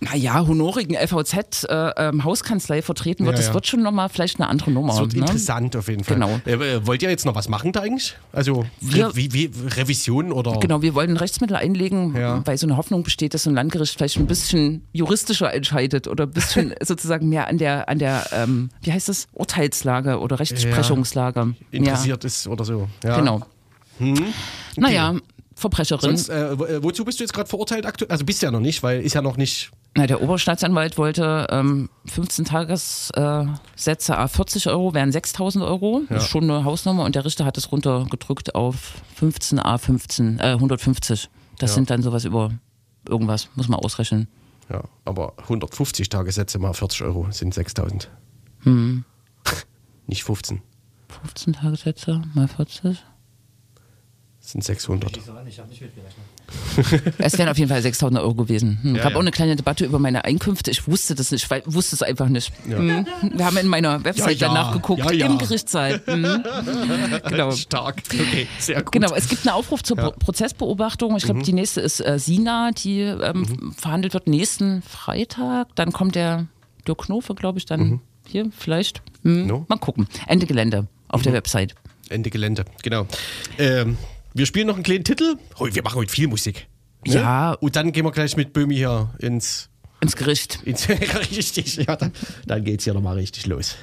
[0.00, 3.54] naja, honorigen LVZ-Hauskanzlei vertreten wird, Ja, das ja.
[3.54, 4.88] wird schon nochmal vielleicht eine andere Nummer.
[4.92, 5.20] Das wird ne?
[5.20, 6.14] interessant auf jeden Fall.
[6.14, 6.40] Genau.
[6.46, 8.16] Äh, äh, wollt ihr jetzt noch was machen da eigentlich?
[8.32, 10.58] Also Wir- wie, wie, Revision oder?
[10.60, 12.42] Genau, wir wollen Rechtsmittel einlegen, Ja.
[12.46, 16.24] weil so eine Hoffnung besteht, dass so ein Landgericht vielleicht ein bisschen juristischer entscheidet oder
[16.24, 21.54] ein bisschen sozusagen mehr an der, an der ähm, wie heißt das, Urteilslage oder Rechtsprechungslage.
[21.70, 22.88] interessiert ist oder so.
[23.02, 23.10] Ja.
[23.10, 23.40] Ja, genau.
[24.76, 25.14] Naja,
[25.54, 26.16] Verbrecherin.
[26.16, 28.10] Sonst, äh, äh, wozu bist du jetzt gerade verurteilt aktuell?
[28.12, 29.70] Also bist ja noch nicht, weil ist ja noch nicht.
[29.96, 36.02] Na, der Oberstaatsanwalt wollte ähm, 15 Tagessätze, äh, a 40 Euro wären 6000 Euro.
[36.08, 37.04] Das ist schon eine Hausnummer.
[37.04, 41.28] Und der Richter hat es runtergedrückt auf 15 a 15, äh, 150.
[41.58, 41.74] Das Ja.
[41.74, 42.52] sind dann sowas über
[43.08, 44.28] irgendwas, muss man ausrechnen.
[44.70, 48.08] Ja, aber 150 Tagessätze mal 40 Euro sind 6000.
[48.64, 49.04] Hm.
[50.06, 50.62] Nicht 15,
[51.22, 53.02] 15 Tagessätze mal 40.
[54.52, 55.18] sind 600.
[57.18, 58.78] Es wären auf jeden Fall 6000 Euro gewesen.
[58.82, 58.92] Hm.
[58.94, 59.16] Ja, ich habe ja.
[59.18, 60.70] auch eine kleine Debatte über meine Einkünfte.
[60.70, 62.52] Ich wusste das nicht, ich wusste es einfach nicht.
[62.64, 63.06] Hm.
[63.34, 64.54] Wir haben in meiner Website Ja, ja.
[64.54, 65.26] danach geguckt, Ja, ja.
[65.26, 66.00] im Gerichtssaal.
[66.06, 66.24] Hm.
[67.28, 67.50] Genau.
[67.50, 68.02] Stark.
[68.06, 68.92] Okay, sehr gut.
[68.92, 71.16] Genau, es gibt einen Aufruf zur Pro- Prozessbeobachtung.
[71.16, 71.26] Ich Mhm.
[71.26, 75.68] glaube, die nächste ist äh, Sina, die ähm, verhandelt wird nächsten Freitag.
[75.74, 76.46] Dann kommt der
[76.86, 79.02] Dirk Knofe, glaube ich, dann hier vielleicht.
[79.22, 79.46] Hm, Mhm.
[79.46, 79.58] No.
[79.58, 79.64] Mhm.
[79.68, 80.08] Mal gucken.
[80.26, 81.74] Ende Gelände auf der Website.
[82.08, 83.06] Ende Gelände, genau.
[83.58, 83.98] Ähm,
[84.34, 85.36] wir spielen noch einen kleinen Titel.
[85.58, 86.68] Oh, wir machen heute viel Musik.
[87.06, 87.14] Ne?
[87.14, 87.52] Ja.
[87.52, 89.70] Und dann gehen wir gleich mit Böhmi hier ins.
[90.00, 90.60] ins Gericht.
[90.64, 90.88] ins
[91.30, 92.12] richtig, ja, dann,
[92.46, 93.76] dann geht's hier nochmal richtig los.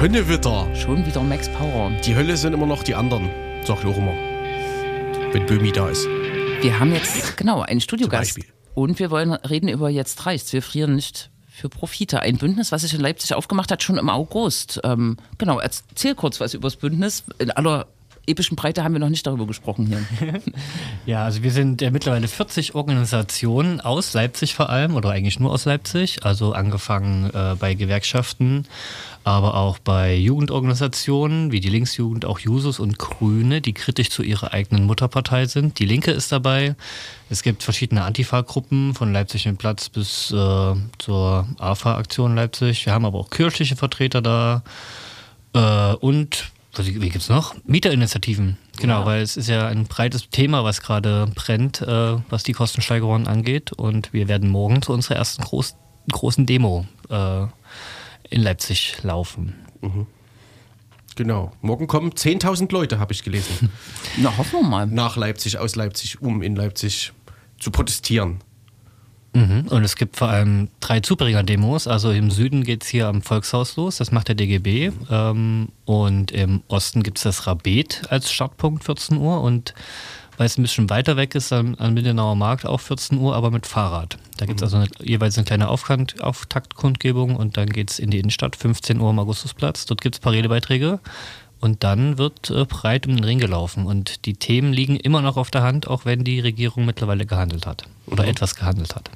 [0.00, 0.64] Schöne Witter.
[0.76, 1.90] Schon wieder Max Power.
[2.04, 3.30] Die Hölle sind immer noch die anderen,
[3.64, 4.12] sag ich auch immer.
[5.32, 6.06] Wenn Böhmi da ist.
[6.60, 8.36] Wir haben jetzt, genau, einen Studiogast.
[8.36, 8.44] Beispiel.
[8.74, 10.52] Und wir wollen reden über Jetzt reicht's.
[10.52, 12.20] Wir frieren nicht für Profite.
[12.20, 14.80] Ein Bündnis, was sich in Leipzig aufgemacht hat, schon im August.
[14.84, 17.24] Ähm, genau, erzähl kurz was über das Bündnis.
[17.40, 17.88] In aller
[18.28, 20.04] epischen Breite haben wir noch nicht darüber gesprochen hier.
[21.06, 25.50] Ja, also wir sind äh, mittlerweile 40 Organisationen aus Leipzig vor allem oder eigentlich nur
[25.50, 26.24] aus Leipzig.
[26.24, 28.66] Also angefangen äh, bei Gewerkschaften,
[29.24, 34.52] aber auch bei Jugendorganisationen wie die Linksjugend, auch Jusos und Grüne, die kritisch zu ihrer
[34.52, 35.78] eigenen Mutterpartei sind.
[35.78, 36.76] Die Linke ist dabei.
[37.30, 42.84] Es gibt verschiedene Antifa-Gruppen von Leipzig im Platz bis äh, zur AFA-Aktion Leipzig.
[42.84, 44.62] Wir haben aber auch kirchliche Vertreter da
[45.54, 46.50] äh, und
[46.86, 47.54] wie gibt's noch?
[47.64, 48.56] Mieterinitiativen.
[48.78, 49.06] Genau, Ja.
[49.06, 53.72] weil es ist ja ein breites Thema, was gerade brennt, äh, was die Kostensteigerungen angeht.
[53.72, 55.74] Und wir werden morgen zu unserer ersten groß,
[56.12, 57.42] großen Demo äh,
[58.30, 59.54] in Leipzig laufen.
[61.16, 61.52] Genau.
[61.62, 63.70] Morgen kommen 10.000 Leute, habe ich gelesen.
[64.18, 64.86] Na, hoffen wir mal.
[64.86, 67.12] nach Leipzig, aus Leipzig, um in Leipzig
[67.58, 68.38] zu protestieren.
[69.38, 69.68] Mhm.
[69.68, 71.86] Und es gibt vor allem drei Zubringer-Demos.
[71.86, 74.90] Also im Süden geht es hier am Volkshaus los, das macht der DGB.
[75.10, 79.40] Ähm, und im Osten gibt es das Rabet als Startpunkt 14 Uhr.
[79.40, 79.74] Und
[80.36, 83.50] weil es ein bisschen weiter weg ist, am, am Mindenauer Markt auch 14 Uhr, aber
[83.50, 84.18] mit Fahrrad.
[84.36, 88.10] Da gibt es also eine, jeweils eine kleine Aufkant, Auftaktkundgebung und dann geht es in
[88.10, 89.86] die Innenstadt, 15 Uhr am Augustusplatz.
[89.86, 91.00] Dort gibt es paar Redebeiträge.
[91.60, 93.84] Und dann wird äh, breit um den Ring gelaufen.
[93.84, 97.66] Und die Themen liegen immer noch auf der Hand, auch wenn die Regierung mittlerweile gehandelt
[97.66, 97.82] hat.
[98.06, 99.10] Oder etwas gehandelt hat.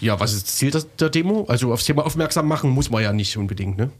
[0.00, 1.44] Ja, was ist das Ziel der- Demo?
[1.48, 3.90] Also aufs Thema aufmerksam machen muss man ja nicht unbedingt, ne?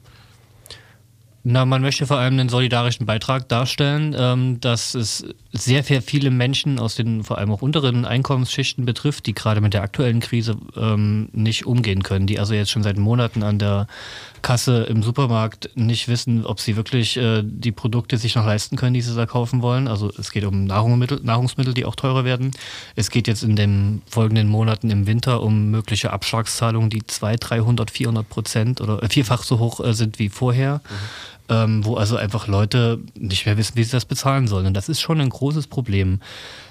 [1.42, 6.30] Na, man möchte vor allem einen solidarischen Beitrag darstellen, ähm, dass es sehr, sehr viele
[6.30, 10.58] Menschen aus den vor allem auch unteren Einkommensschichten betrifft, die gerade mit der aktuellen Krise
[10.76, 13.86] ähm, nicht umgehen können, die also jetzt schon seit Monaten an der
[14.42, 18.92] Kasse im Supermarkt nicht wissen, ob sie wirklich äh, die Produkte sich noch leisten können,
[18.92, 19.88] die sie da kaufen wollen.
[19.88, 22.50] Also es geht um Nahrungsmittel, Nahrungsmittel, die auch teurer werden.
[22.96, 27.90] Es geht jetzt in den folgenden Monaten im Winter um mögliche Abschlagszahlungen, die 200, 300,
[27.90, 30.82] 400 Prozent oder vierfach so hoch äh, sind wie vorher
[31.50, 34.66] ähm, wo also einfach Leute nicht mehr wissen, wie sie das bezahlen sollen.
[34.66, 36.20] Und das ist schon ein großes Problem.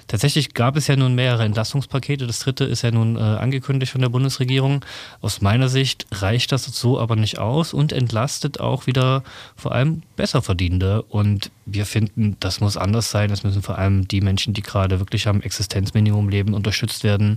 [0.07, 2.25] Tatsächlich gab es ja nun mehrere Entlastungspakete.
[2.25, 4.83] Das dritte ist ja nun äh, angekündigt von der Bundesregierung.
[5.21, 9.23] Aus meiner Sicht reicht das so aber nicht aus und entlastet auch wieder
[9.55, 11.03] vor allem Besserverdienende.
[11.03, 13.29] Und wir finden, das muss anders sein.
[13.29, 17.35] Es müssen vor allem die Menschen, die gerade wirklich am Existenzminimum leben, unterstützt werden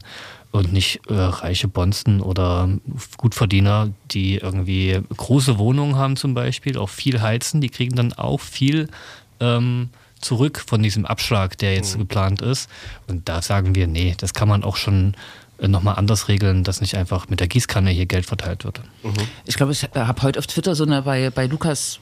[0.53, 2.69] und nicht äh, reiche Bonzen oder
[3.17, 8.41] Gutverdiener, die irgendwie große Wohnungen haben zum Beispiel, auch viel heizen, die kriegen dann auch
[8.41, 8.89] viel
[9.41, 9.89] ähm,
[10.21, 12.71] zurück von diesem Abschlag, der jetzt geplant ist.
[13.09, 15.15] Und da sagen wir, nee, das kann man auch schon
[15.59, 18.81] äh, nochmal anders regeln, dass nicht einfach mit der Gießkanne hier Geld verteilt wird.
[19.47, 21.99] Ich glaube, ich habe heute auf Twitter so eine bei, bei Lukas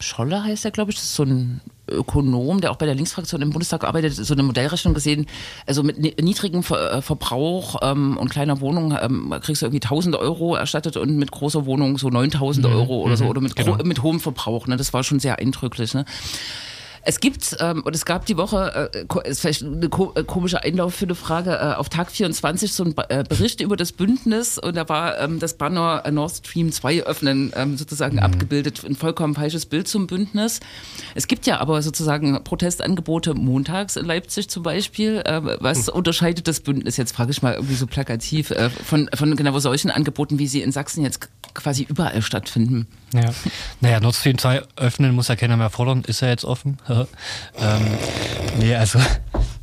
[0.00, 3.42] Scholle heißt er, glaube ich, das ist so ein Ökonom, der auch bei der Linksfraktion
[3.42, 5.26] im Bundestag arbeitet, so eine Modellrechnung gesehen.
[5.66, 9.82] Also mit ni- niedrigem Ver äh, Verbrauch ähm, und kleiner Wohnung ähm, kriegst du irgendwie
[9.82, 13.84] 1000 Euro erstattet und mit großer Wohnung so 9000 Euro oder so oder mit, gro-
[13.84, 14.66] mit hohem Verbrauch.
[14.66, 14.76] Ne?
[14.76, 15.94] Das war schon sehr eindrücklich.
[15.94, 16.04] Ne?
[17.08, 20.64] Es gibt, ähm, und es gab die Woche, äh, ist vielleicht eine ko äh, komische
[20.64, 23.92] Einlauf für eine Frage, äh, auf Tag 24 so ein Ba- äh, Bericht über das
[23.92, 28.82] Bündnis und da war ähm, das Banner äh, Nord Stream 2 öffnen ähm, sozusagen abgebildet,
[28.84, 30.58] ein vollkommen falsches Bild zum Bündnis.
[31.14, 35.22] Es gibt ja aber sozusagen Protestangebote montags in Leipzig zum Beispiel.
[35.24, 39.36] Äh, was unterscheidet das Bündnis, jetzt frage ich mal irgendwie so plakativ, äh, von, von
[39.36, 42.88] genau solchen Angeboten, wie sie in Sachsen jetzt quasi überall stattfinden?
[43.14, 43.30] Ja.
[43.80, 46.78] Naja, Nord Stream 2 öffnen muss ja keiner mehr fordern, ist ja jetzt offen.
[47.58, 47.82] Ähm,
[48.58, 48.98] nee, also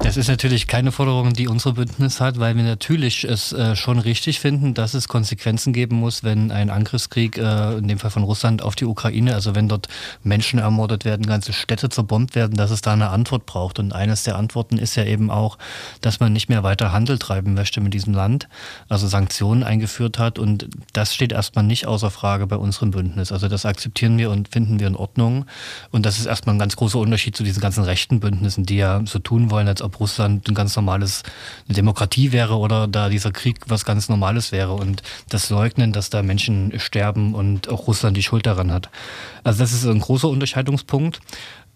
[0.03, 3.99] das ist natürlich keine Forderung, die unser Bündnis hat, weil wir natürlich es äh, schon
[3.99, 8.23] richtig finden, dass es Konsequenzen geben muss, wenn ein Angriffskrieg, äh, in dem Fall von
[8.23, 9.87] Russland, auf die Ukraine, also wenn dort
[10.21, 13.79] Menschen ermordet werden, ganze Städte zerbombt werden, dass es da eine Antwort braucht.
[13.79, 15.57] Und eines der Antworten ist ja eben auch,
[16.01, 18.49] dass man nicht mehr weiter Handel treiben möchte mit diesem Land,
[18.89, 20.37] also Sanktionen eingeführt hat.
[20.37, 23.31] Und das steht erstmal nicht außer Frage bei unserem Bündnis.
[23.31, 25.45] Also das akzeptieren wir und finden wir in Ordnung.
[25.91, 28.75] Und das ist erstmal ein ganz großer Unterschied Unterschied zu diesen ganzen rechten Bündnissen, die
[28.75, 31.23] ja so tun wollen, als ob Russland ein ganz normales
[31.67, 36.09] eine Demokratie wäre oder da dieser Krieg was ganz Normales wäre und das leugnen, dass
[36.09, 38.89] da Menschen sterben und auch Russland die Schuld daran hat.
[39.45, 41.21] Also das ist ein großer Unterscheidungspunkt.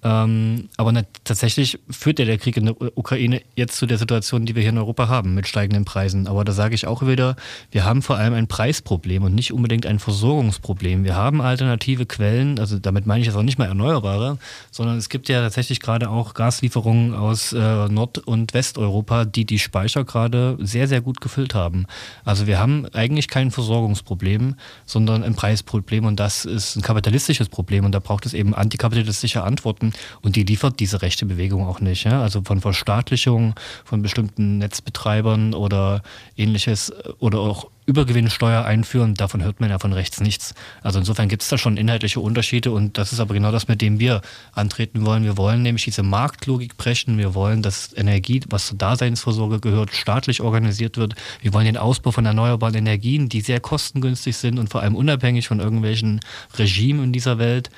[0.08, 4.45] Ähm, aber ne, tatsächlich führt ja der Krieg in der Ukraine jetzt zu der Situation,
[4.45, 6.28] die wir hier in Europa haben, mit steigenden Preisen.
[6.28, 7.36] Aber da sage ich auch wieder,
[7.72, 11.03] wir haben vor allem ein Preisproblem und nicht unbedingt ein Versorgungsproblem.
[11.03, 14.38] Wir haben alternative Quellen, also damit meine ich jetzt auch nicht mal Erneuerbare,
[14.72, 19.60] sondern es gibt ja tatsächlich gerade auch Gaslieferungen aus äh, Nord- und Westeuropa, die die
[19.60, 21.86] Speicher gerade sehr, sehr gut gefüllt haben.
[22.24, 24.55] Also wir haben eigentlich kein Versorgungsproblem,
[24.86, 29.43] sondern ein Preisproblem und das ist ein kapitalistisches Problem und da braucht es eben antikapitalistische
[29.43, 29.91] Antworten
[30.22, 32.04] und die liefert diese rechte Bewegung auch nicht.
[32.04, 32.22] Ja?
[32.22, 36.02] Also von Verstaatlichung von bestimmten Netzbetreibern oder
[36.36, 40.54] ähnliches äh, oder auch Übergewinnsteuer einführen, davon hört man ja von rechts nichts.
[40.84, 43.82] Also insofern gibt es da schon inhaltliche Unterschiede und das ist aber genau das, mit
[43.82, 44.22] dem wir
[44.52, 45.24] antreten wollen.
[45.24, 47.18] Wir wollen nämlich diese Marktlogik brechen.
[47.18, 51.16] Wir wollen, dass Energie, was zur Daseinsvorsorge gehört, staatlich organisiert wird.
[51.41, 55.48] Wir wollen den Ausbau von erneuerbaren Energien, die sehr kostengünstig sind und vor allem unabhängig
[55.48, 56.20] von irgendwelchen
[56.58, 57.70] Regimen in dieser Welt.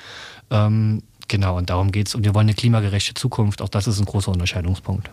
[0.50, 2.14] Ähm, genau, und darum geht es.
[2.14, 3.62] Und wir wollen eine klimagerechte Zukunft.
[3.62, 5.08] Auch das ist ein großer Unterscheidungspunkt.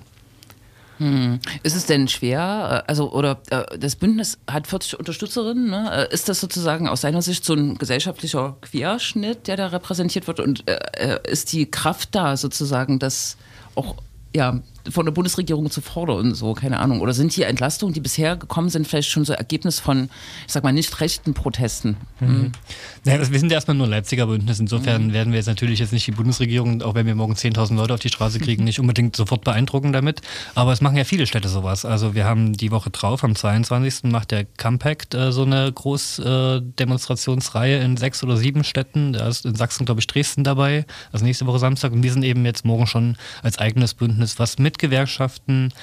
[1.62, 6.08] Ist es denn schwer, äh, also oder äh, das Bündnis hat 40 Unterstützerinnen, ne?
[6.10, 10.40] Äh, ist das sozusagen aus seiner Sicht so ein gesellschaftlicher Querschnitt, der da repräsentiert wird
[10.40, 13.38] und äh, ist die Kraft da sozusagen, das
[13.76, 13.96] auch
[14.36, 14.60] ja,
[14.90, 17.02] von der Bundesregierung zu fordern und so, keine Ahnung.
[17.02, 20.10] Oder sind die Entlastungen, die bisher gekommen sind, vielleicht schon so Ergebnis von,
[20.46, 21.98] ich sag mal, nicht rechten Protesten?
[23.04, 24.60] Naja, wir sind ja erstmal nur Leipziger Bündnis.
[24.60, 27.94] Insofern werden wir jetzt natürlich jetzt nicht die Bundesregierung, auch wenn wir morgen 10.000 Leute
[27.94, 30.22] auf die Straße kriegen, nicht unbedingt sofort beeindrucken damit.
[30.56, 31.86] Aber es machen ja viele Städte sowas.
[31.86, 34.12] Also wir haben die Woche drauf, am 22.
[34.12, 39.14] macht der Compact äh, so eine Großdemonstrationsreihe in sechs oder sieben Städten.
[39.14, 40.86] Da ist in Sachsen, glaube ich, Dresden dabei.
[41.12, 41.92] Also nächste Woche Samstag.
[41.92, 45.74] Und wir sind eben jetzt morgen schon als eigenes Bündnis, was mit Gewerkschaften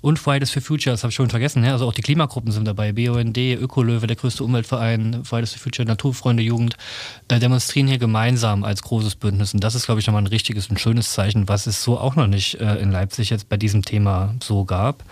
[0.00, 1.72] und Fridays for Future, das habe ich schon vergessen, ja?
[1.72, 6.42] also auch die Klimagruppen sind dabei, BUND, Ökolöwe, der größte Umweltverein, Fridays for Future, Naturfreunde
[6.42, 6.76] Jugend,
[7.28, 9.52] äh, demonstrieren hier gemeinsam als großes Bündnis.
[9.54, 12.14] Und das ist, glaube ich, nochmal ein richtiges und schönes Zeichen, was es so auch
[12.14, 15.02] noch nicht äh, in Leipzig jetzt bei diesem Thema so gab.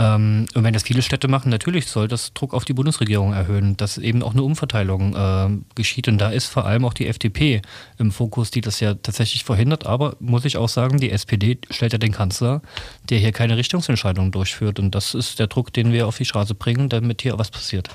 [0.00, 3.76] Ähm, und wenn das viele Städte machen, natürlich soll das Druck auf die Bundesregierung erhöhen,
[3.76, 6.08] dass eben auch eine Umverteilung äh, geschieht.
[6.08, 7.60] Und da ist vor allem auch die FDP
[7.98, 9.84] im Fokus, die das ja tatsächlich verhindert.
[9.84, 12.62] Aber muss ich auch sagen, die SPD stellt ja den Kanzler,
[13.10, 14.78] der hier keine Richtungsentscheidung durchführt.
[14.78, 17.90] Und das ist der Druck, den wir auf die Straße bringen, damit hier was passiert.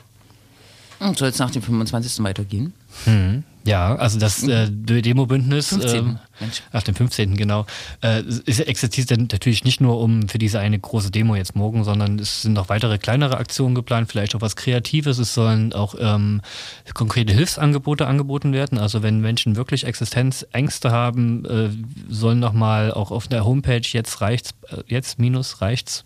[0.99, 2.23] Und soll es nach dem 25.
[2.23, 2.73] weitergehen?
[3.65, 5.97] Ja, also das äh, Demo-Bündnis 15..
[5.97, 6.61] ähm, Mensch.
[6.71, 7.35] Ach, den 15.
[7.35, 7.65] genau.
[8.01, 12.43] Äh, existiert natürlich nicht nur um für diese eine große Demo jetzt morgen, sondern es
[12.43, 15.17] sind noch weitere kleinere Aktionen geplant, vielleicht auch was Kreatives.
[15.17, 16.41] Es sollen auch ähm,
[16.93, 18.77] konkrete Hilfsangebote angeboten werden.
[18.77, 21.69] Also wenn Menschen wirklich Existenzängste haben, äh,
[22.07, 26.05] sollen nochmal auch auf der Homepage jetzt reicht's, äh, jetzt minus reicht's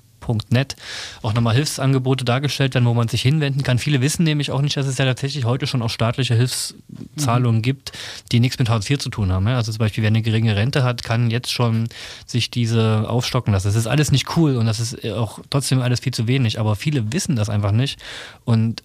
[0.50, 0.76] Net
[1.22, 3.80] auch nochmal Hilfsangebote dargestellt werden, wo man sich hinwenden kann.
[3.80, 7.92] Viele wissen nämlich auch nicht, dass es ja tatsächlich heute schon auch staatliche Hilfszahlungen gibt,
[8.32, 9.48] die nichts mit Hartz IV zu tun haben.
[9.48, 11.90] Also zum Beispiel, wer eine geringe Rente hat, kann jetzt schon
[12.26, 13.68] sich diese aufstocken lassen.
[13.68, 16.76] Das ist alles nicht cool und das ist auch trotzdem alles viel zu wenig, aber
[16.76, 18.00] viele wissen das einfach nicht
[18.46, 18.84] und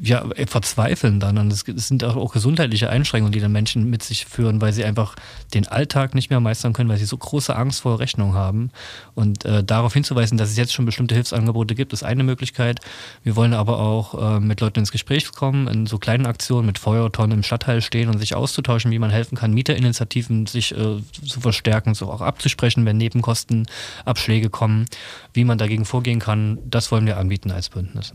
[0.00, 1.38] ja, verzweifeln dann.
[1.38, 4.84] Und es sind auch, auch gesundheitliche Einschränkungen, die dann Menschen mit sich führen, weil sie
[4.84, 5.16] einfach
[5.54, 8.70] den Alltag nicht mehr meistern können, weil sie so große Angst vor Rechnung haben.
[9.14, 12.80] Und äh, darauf hinzuweisen, dass es jetzt schon bestimmte Hilfsangebote gibt, ist eine Möglichkeit.
[13.22, 16.78] Wir wollen aber auch äh, mit Leuten ins Gespräch kommen, in so kleinen Aktionen mit
[16.78, 20.96] Feuertonnen im Stadtteil stehen und sich auszutauschen, wie man helfen kann, Mieterinitiativen sich äh,
[21.26, 24.86] zu verstärken, so auch abzusprechen, wenn Nebenkostenabschläge kommen,
[25.32, 26.58] wie man dagegen vorgehen kann.
[26.64, 28.12] Das wollen wir anbieten als Bündnis.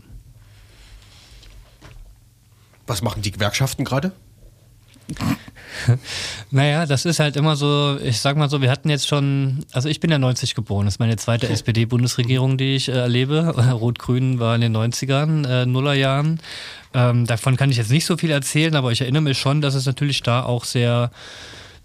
[2.86, 4.12] Was machen die Gewerkschaften gerade?
[6.50, 9.88] Naja, das ist halt immer so, ich sag mal so, wir hatten jetzt schon, also
[9.88, 13.54] ich bin ja 90 geboren, das ist meine zweite SPD-Bundesregierung, die ich äh, erlebe.
[13.72, 16.40] Rot-Grün war in den 90ern, äh, Nullerjahren.
[16.94, 19.74] Ähm, davon kann ich jetzt nicht so viel erzählen, aber ich erinnere mich schon, dass
[19.74, 21.10] es natürlich da auch sehr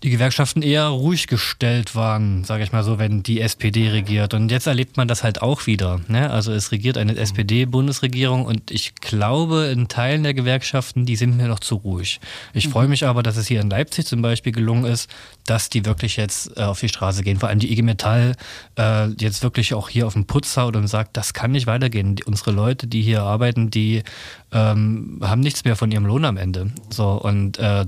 [0.03, 4.33] die Gewerkschaften eher ruhig gestellt waren, sage ich mal so, wenn die SPD regiert.
[4.33, 6.01] Und jetzt erlebt man das halt auch wieder.
[6.07, 6.31] Ne?
[6.31, 11.47] Also es regiert eine SPD-Bundesregierung und ich glaube, in Teilen der Gewerkschaften, die sind mir
[11.47, 12.19] noch zu ruhig.
[12.53, 15.07] Ich freue mich aber, dass es hier in Leipzig zum Beispiel gelungen ist,
[15.45, 17.37] dass die wirklich jetzt äh, auf die Straße gehen.
[17.37, 18.35] Vor allem die IG Metall
[18.79, 22.15] äh, jetzt wirklich auch hier auf den Putz haut und sagt, das kann nicht weitergehen.
[22.15, 24.03] Die, unsere Leute, die hier arbeiten, die
[24.51, 26.71] ähm, haben nichts mehr von ihrem Lohn am Ende.
[26.89, 27.85] So und äh,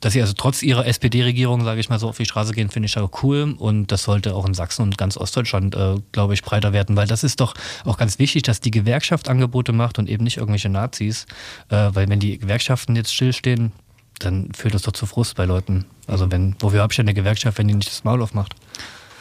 [0.00, 2.86] dass sie also trotz ihrer SPD-Regierung, sage ich mal so, auf die Straße gehen, finde
[2.86, 6.42] ich auch cool und das sollte auch in Sachsen und ganz Ostdeutschland, äh, glaube ich,
[6.42, 10.08] breiter werden, weil das ist doch auch ganz wichtig, dass die Gewerkschaft Angebote macht und
[10.08, 11.26] eben nicht irgendwelche Nazis,
[11.68, 13.72] äh, weil wenn die Gewerkschaften jetzt stillstehen,
[14.18, 15.84] dann führt das doch zu Frust bei Leuten.
[16.06, 18.54] Also wenn, wofür habe ich denn eine Gewerkschaft, wenn die nicht das Maul aufmacht?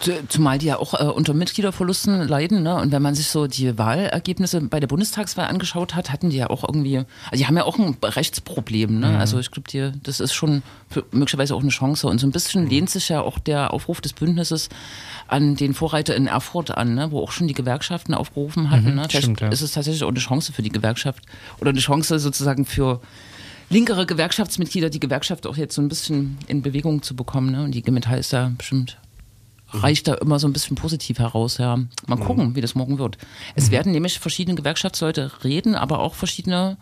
[0.04, 2.62] Zu- Zumal die ja auch äh, unter Mitgliederverlusten leiden.
[2.64, 2.76] Ne?
[2.76, 6.50] Und wenn man sich so die Wahlergebnisse bei der Bundestagswahl angeschaut hat, hatten die ja
[6.50, 9.00] auch irgendwie, also die haben ja auch ein Rechtsproblem.
[9.00, 9.18] Ne?
[9.18, 10.62] Also ich glaube, das ist schon
[11.12, 12.08] möglicherweise auch eine Chance.
[12.08, 14.70] Und so ein bisschen lehnt sich ja auch der Aufruf des Bündnisses
[15.28, 17.12] an den Vorreiter in Erfurt an, ne?
[17.12, 18.96] wo auch schon die Gewerkschaften aufgerufen hatten.
[18.96, 19.06] ne?
[19.10, 19.48] Vielleicht stimmt, ja.
[19.50, 21.24] ist es tatsächlich auch eine Chance für die Gewerkschaft
[21.62, 23.00] oder eine Chance sozusagen für
[23.70, 27.52] linkere Gewerkschaftsmitglieder, die Gewerkschaft auch jetzt so ein bisschen in Bewegung zu bekommen.
[27.52, 27.64] Ne?
[27.64, 28.98] Und die IG Metall ist da bestimmt
[29.74, 31.58] reicht da immer so ein bisschen positiv heraus.
[31.58, 31.80] Ja.
[32.08, 33.18] Mal gucken, wie das morgen wird.
[33.56, 36.78] Es werden nämlich verschiedene Gewerkschaftsleute reden, aber auch verschiedene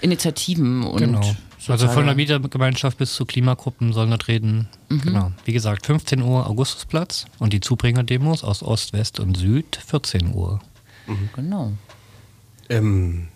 [0.00, 1.20] Initiativen und Genau.
[1.66, 4.68] Also von der Mietergemeinschaft bis zu Klimagruppen sollen dort reden.
[4.88, 5.32] Genau.
[5.44, 10.60] Wie gesagt, 15 Uhr Augustusplatz und die Zubringer-Demos aus Ost, West und Süd 14 Uhr.
[11.34, 11.72] Genau.
[12.70, 13.28] Ähm,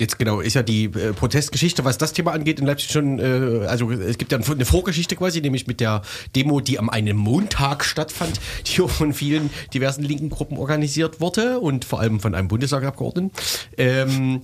[0.00, 3.66] jetzt genau, ist ja die äh, Protestgeschichte, was das Thema angeht, in Leipzig schon, äh,
[3.66, 6.02] also es gibt ja eine Vorgeschichte quasi, nämlich mit der
[6.34, 11.60] Demo, die am einen Montag stattfand, die auch von vielen diversen linken Gruppen organisiert wurde
[11.60, 13.30] und vor allem von einem Bundestagsabgeordneten.
[13.76, 14.40] Ähm,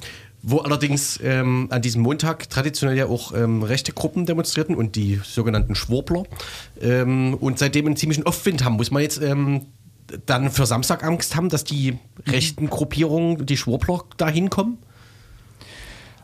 [0.49, 5.21] wo allerdings ähm, an diesem Montag traditionell ja auch ähm, rechte Gruppen demonstrierten und die
[5.25, 6.23] sogenannten Schwurbler
[6.81, 8.75] ähm, und seitdem einen ziemlichen Aufwind haben.
[8.77, 9.63] Muss man jetzt ähm,
[10.27, 11.99] dann für Samstag Angst haben, dass die
[12.29, 14.79] rechten Gruppierungen, die Schwurbler, da hinkommen?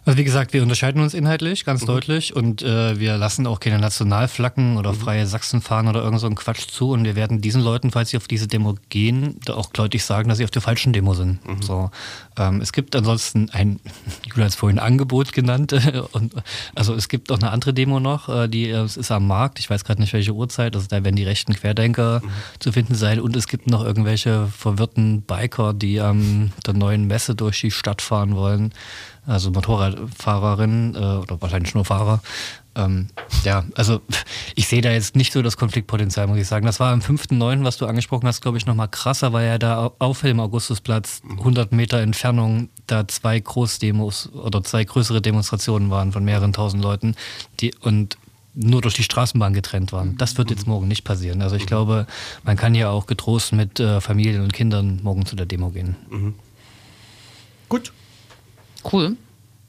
[0.05, 3.79] Also wie gesagt, wir unterscheiden uns inhaltlich ganz deutlich und äh, wir lassen auch keine
[3.79, 7.63] Nationalflaggen oder freie Sachsen fahren oder irgend so einen Quatsch zu und wir werden diesen
[7.63, 10.61] Leuten, falls sie auf diese Demo gehen, da auch deutlich sagen, dass sie auf der
[10.61, 11.39] falschen Demo sind.
[11.61, 11.91] So,
[12.37, 13.79] ähm, es gibt ansonsten ein,
[14.27, 16.35] Julia hat es vorhin Angebot genannt, äh, und,
[16.75, 19.61] also es gibt auch eine andere Demo noch, äh, die äh, es ist am Markt,
[19.61, 22.23] ich weiß gerade nicht welche Uhrzeit, also da werden die rechten Querdenker
[22.59, 27.37] zu finden sein und es gibt noch irgendwelche verwirrten Biker, die am der neuen Messe
[27.37, 28.73] durch die Stadt fahren wollen
[29.27, 32.21] also Motorradfahrerinnen äh, oder wahrscheinlich nur Fahrer.
[32.75, 33.09] Ähm,
[33.45, 34.01] ja, also
[34.55, 36.67] ich sehe da jetzt nicht so das Konfliktpotenzial, muss ich sagen.
[36.67, 39.93] Das war am 5.9., was du angesprochen hast, glaube ich, nochmal krasser, weil ja da
[39.99, 46.25] auf dem Augustusplatz 100 Meter Entfernung da zwei Großdemos oder zwei größere Demonstrationen waren von
[46.25, 47.15] mehreren tausend Leuten
[47.61, 48.17] die und
[48.55, 50.19] nur durch die Straßenbahn getrennt waren.
[50.19, 51.41] Das wird jetzt morgen nicht passieren.
[51.41, 52.07] Also ich glaube,
[52.43, 55.97] man kann ja auch getrost mit äh, Familien und Kindern morgen zu der Demo gehen.
[57.71, 57.93] Gut,
[58.91, 59.17] Cool.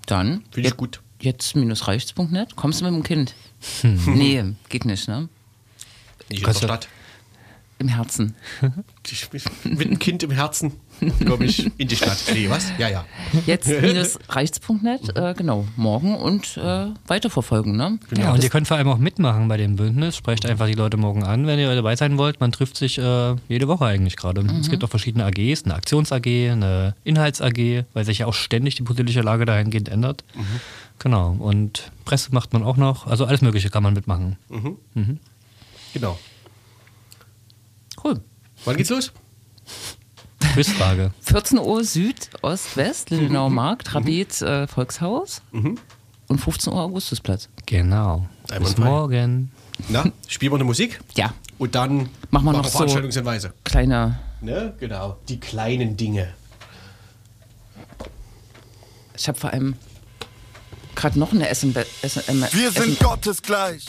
[0.05, 1.01] Dann finde ich jetzt, gut.
[1.21, 2.55] jetzt minusreichts.net.
[2.55, 3.35] Kommst du mit dem Kind?
[3.81, 3.99] Hm.
[4.15, 5.29] Nee, geht nicht, ne?
[6.29, 6.87] Nicht in der Stadt.
[7.79, 8.35] Im Herzen.
[9.11, 10.73] Ich, ich, mit einem Kind im Herzen
[11.25, 12.17] komme ich in die Stadt.
[12.33, 12.71] Nee, was?
[12.77, 13.05] Ja, ja.
[13.45, 17.99] Jetzt minusreichts.net, äh, genau, morgen und äh, weiterverfolgen, ne?
[18.17, 20.15] Ja, und ihr könnt vor allem auch mitmachen bei dem Bündnis.
[20.15, 22.39] Sprecht einfach die Leute morgen an, wenn ihr dabei sein wollt.
[22.39, 24.41] Man trifft sich äh, jede Woche eigentlich gerade.
[24.59, 28.83] Es gibt auch verschiedene AGs, eine Aktions-AG, eine Inhalts-AG, weil sich ja auch ständig die
[28.83, 30.23] politische Lage dahingehend ändert.
[30.99, 31.35] Genau.
[31.39, 33.07] Und Presse macht man auch noch.
[33.07, 34.37] Also alles Mögliche kann man mitmachen.
[35.93, 36.17] Genau.
[38.03, 38.21] Cool.
[38.65, 39.11] Wann geht's los?
[40.53, 41.11] Quizfrage.
[41.21, 47.49] 14 Uhr Süd, Ost, West, Lindenauer Markt, Rabet, äh, Volkshaus und 15 Uhr Augustusplatz.
[47.65, 48.27] Genau.
[48.47, 48.85] Bis Einwandfrei.
[48.85, 49.51] morgen.
[49.89, 53.53] Na, spielen wir eine Musik Ja, und dann Machen wir noch so- Veranstaltungshinweise.
[53.63, 54.19] kleiner.
[54.41, 54.73] Ne?
[54.79, 55.17] Genau.
[55.29, 56.33] Die kleinen Dinge.
[59.15, 59.75] Ich habe vor allem
[60.95, 61.87] gerade noch eine SMS.
[62.01, 63.85] SM, Wir sind Gottes gleich.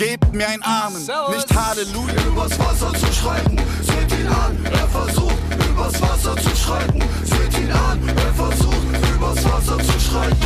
[0.00, 2.14] Gebt mir einen Amen, nicht Halleluja.
[2.26, 4.64] Übers Wasser zu schreiten, seht ihn an.
[4.64, 5.36] Er versucht,
[5.68, 7.02] übers Wasser zu schreiten.
[7.22, 10.36] Seht ihn an, er versucht, übers Wasser zu schreiten.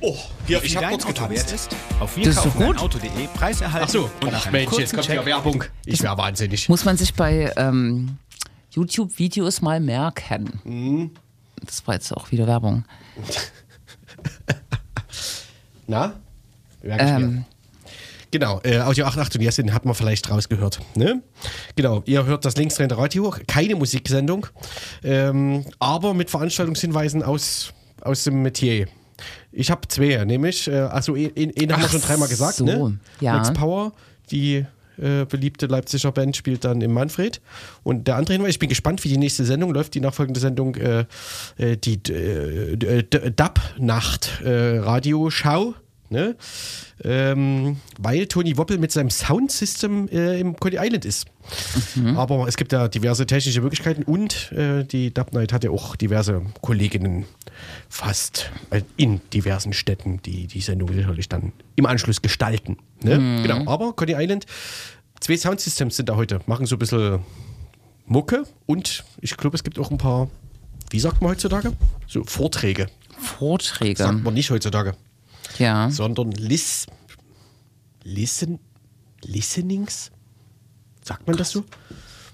[0.00, 0.16] Oh,
[0.46, 1.52] hier, ich habe kurz getanzt.
[1.52, 1.76] ist?
[2.00, 2.78] Auf Das ist doch gut.
[2.78, 3.86] Auto.de Preis erhalten.
[3.86, 4.10] Ach so.
[4.22, 5.64] Und nach Ach Mensch, jetzt kommt Check ja Werbung.
[5.84, 6.66] Ich wäre wahnsinnig.
[6.70, 8.16] Muss man sich bei ähm,
[8.70, 11.10] YouTube-Videos mal merken.
[11.56, 12.84] Das war jetzt auch wieder Werbung.
[15.92, 16.14] Na?
[17.16, 17.44] Ähm,
[18.30, 20.80] Genau, äh, Audio 88 Jessin hat man vielleicht rausgehört.
[20.94, 21.20] Ne?
[21.76, 24.46] Genau, ihr hört das linksdrehende Radio, keine Musiksendung,
[25.04, 28.86] ähm, aber mit Veranstaltungshinweisen aus, aus dem Metier.
[29.52, 32.98] Ich habe zwei, nämlich, äh, also einen einen haben wir schon dreimal gesagt, so, ne?
[33.20, 33.34] ja.
[33.34, 33.92] Max Power,
[34.30, 34.64] die
[34.96, 37.42] äh, beliebte Leipziger Band, spielt dann im Manfred.
[37.82, 40.74] Und der andere Hinweis, ich bin gespannt, wie die nächste Sendung läuft, die nachfolgende Sendung,
[40.76, 41.04] äh,
[41.58, 43.30] äh, die äh, D-
[46.12, 46.36] Ne?
[47.02, 51.26] Ähm, weil Tony Woppel mit seinem Soundsystem äh, im Coney Island ist.
[52.16, 55.96] Aber es gibt ja diverse technische Möglichkeiten und äh, die Dub Night hat ja auch
[55.96, 57.24] diverse Kolleginnen
[57.88, 62.76] fast äh, in diversen Städten, die die Sendung sicherlich dann im Anschluss gestalten.
[63.02, 63.42] Ne?
[63.42, 64.46] Genau, aber Coney Island,
[65.18, 67.18] zwei Soundsystems sind da heute, machen so ein bisschen
[68.06, 70.28] Mucke und ich glaube, es gibt auch ein paar
[70.92, 71.72] wie sagt man heutzutage?
[72.06, 72.86] So Vorträge.
[73.18, 73.96] Vorträge.
[73.96, 74.94] Sagt man nicht heutzutage,
[75.58, 75.90] Ja.
[75.90, 76.86] sondern Lis,
[78.04, 78.58] Listen,
[79.22, 80.10] Listenings?
[81.04, 81.64] Sagt man das so?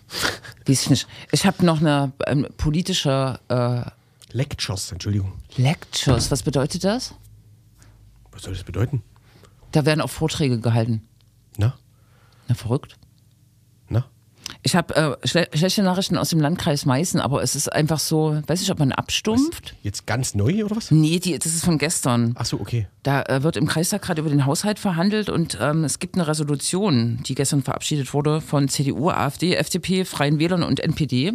[0.66, 1.08] Weiß ich nicht.
[1.32, 3.82] Ich habe noch eine ähm, politische äh,
[4.32, 5.32] Lectures, Entschuldigung.
[5.56, 6.30] Lectures.
[6.30, 7.14] Was bedeutet das?
[8.30, 9.02] Was soll das bedeuten?
[9.72, 11.06] Da werden auch Vorträge gehalten.
[11.56, 11.78] Na?
[12.46, 12.97] Na, verrückt.
[14.62, 18.40] Ich habe äh, schle schlechte Nachrichten aus dem Landkreis Meißen, aber es ist einfach so,
[18.46, 19.74] weiß ich, ob man abstumpft.
[19.82, 20.90] Jetzt ganz neu oder was?
[20.90, 22.34] Nee, die, das ist von gestern.
[22.36, 22.86] Ach so, okay.
[23.02, 26.26] Da äh, wird im Kreistag gerade über den Haushalt verhandelt und ähm, es gibt eine
[26.26, 31.34] Resolution, die gestern verabschiedet wurde von CDU, AfD, FDP, Freien Wählern und NPD.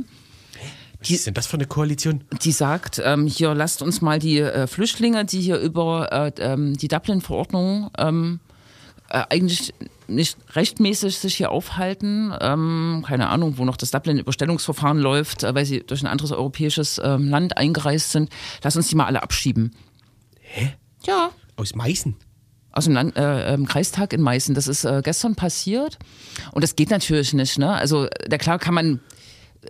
[0.99, 2.23] Was ist denn das für eine Koalition?
[2.43, 6.77] Die sagt, ähm, hier lasst uns mal die äh, Flüchtlinge, die hier über äh, ähm,
[6.77, 8.39] die Dublin-Verordnung ähm,
[9.13, 9.73] äh, eigentlich
[10.07, 12.33] nicht rechtmäßig sich hier aufhalten.
[12.41, 16.99] Ähm, keine Ahnung, wo noch das Dublin-Überstellungsverfahren läuft, äh, weil sie durch ein anderes europäisches
[17.03, 18.29] ähm, Land eingereist sind.
[18.63, 19.75] Lass uns die mal alle abschieben.
[20.39, 20.73] Hä?
[21.05, 22.15] Ja, Aus Meißen?
[22.75, 24.55] aus dem Land, äh, im Kreistag in Meißen.
[24.55, 25.99] Das ist äh, gestern passiert.
[26.51, 27.59] Und das geht natürlich nicht.
[27.59, 27.71] Ne?
[27.71, 28.99] Also, da klar kann man.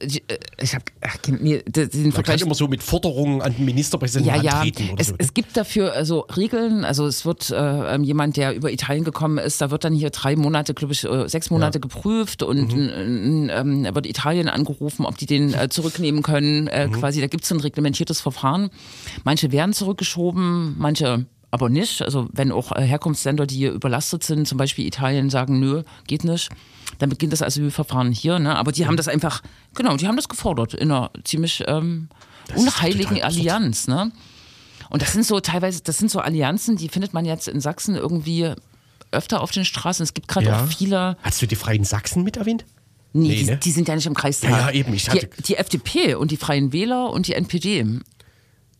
[0.02, 0.86] Ich, äh, ich habe
[1.28, 2.42] den Man kann Vergleich.
[2.42, 4.52] immer so mit Forderungen an den Ministerpräsidenten Ja, ja.
[4.60, 5.16] antreten oder Es, so.
[5.18, 6.84] es gibt dafür also Regeln.
[6.86, 7.56] Also es wird äh,
[7.96, 11.04] ähm, jemand, der über Italien gekommen ist, da wird dann hier drei Monate, glaube ich,
[11.04, 13.50] äh, sechs Monate geprüft und Mhm.
[13.52, 16.68] ähm, wird Italien angerufen, ob die den äh, zurücknehmen können.
[16.68, 16.94] Äh, Mhm.
[16.94, 18.70] Quasi, da gibt es ein reglementiertes Verfahren.
[19.24, 22.02] Manche werden zurückgeschoben, manche aber nicht.
[22.02, 26.24] Also wenn auch äh, Herkunftsländer, die hier überlastet sind, zum Beispiel Italien, sagen, nö, geht
[26.24, 26.50] nicht,
[26.98, 28.40] dann beginnt das Asylverfahren hier.
[28.40, 28.56] Ne?
[28.58, 29.44] Aber die haben das einfach,
[29.76, 32.10] genau, die haben das gefordert in einer ziemlich ähm,
[32.56, 33.22] unheiligen.
[33.22, 33.88] Allianz.
[33.88, 34.12] Ne?
[34.90, 37.96] Und das sind so teilweise, das sind so Allianzen, die findet man jetzt in Sachsen
[37.96, 38.52] irgendwie
[39.12, 40.04] öfter auf den Straßen.
[40.04, 42.66] Es gibt gerade auch viele, Hast du die Freien Sachsen mit erwähnt?
[43.14, 43.58] nee, Nee, die, ne?
[43.58, 44.50] die sind ja nicht im Kreistag.
[44.50, 47.86] Ja, ja, eben, ich hatte- die, die FDP und die Freien Wähler und die NPD.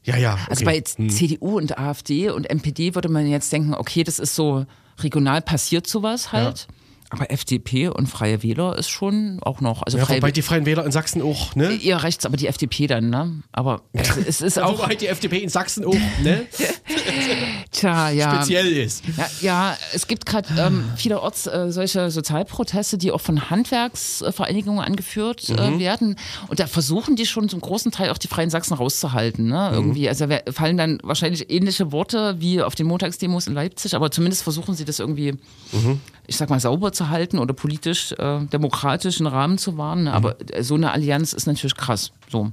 [0.04, 0.38] Ja, ja.
[0.50, 0.84] Also okay.
[0.98, 4.66] bei CDU und AfD und NPD würde man jetzt denken, okay, das ist so
[5.00, 6.68] regional passiert sowas halt.
[7.14, 9.84] Aber FDP und Freie Wähler ist schon auch noch.
[9.84, 11.72] Also Ja, Freie wobei die Freien Wähler in Sachsen auch, ne?
[11.74, 13.44] Ihr rechts, aber die FDP dann, ne?
[13.52, 14.80] Aber es, es ist Ja, auch.
[14.80, 15.94] wobei die FDP in Sachsen auch,
[16.24, 16.46] ne?
[17.72, 18.36] Tja, ja.
[18.36, 19.04] Speziell ist.
[19.18, 25.50] Ja, ja, es gibt gerade ähm, vielerorts äh, solche Sozialproteste, die auch von Handwerksvereinigungen angeführt
[25.50, 25.58] Mhm.
[25.58, 26.16] äh, werden.
[26.48, 29.48] Und da versuchen die schon zum großen Teil auch die Freien Sachsen rauszuhalten.
[29.48, 29.70] Ne?
[29.72, 29.76] Mhm.
[29.76, 34.44] Irgendwie, also fallen dann wahrscheinlich ähnliche Worte wie auf den Montagsdemos in Leipzig, aber zumindest
[34.44, 35.34] versuchen sie das irgendwie,
[35.72, 36.00] Mhm.
[36.28, 40.06] Ich sag mal, sauber zu halten oder politisch äh, demokratischen Rahmen zu wahren.
[40.06, 40.14] Ne?
[40.14, 40.48] Aber Mhm.
[40.54, 42.12] äh, so eine Allianz ist natürlich krass.
[42.30, 42.52] So.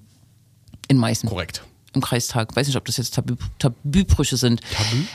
[0.88, 1.62] In Meißen Korrekt.
[1.92, 2.54] im Kreistag.
[2.56, 4.60] Weiß nicht, ob das jetzt Tabu, Tabubrüche sind.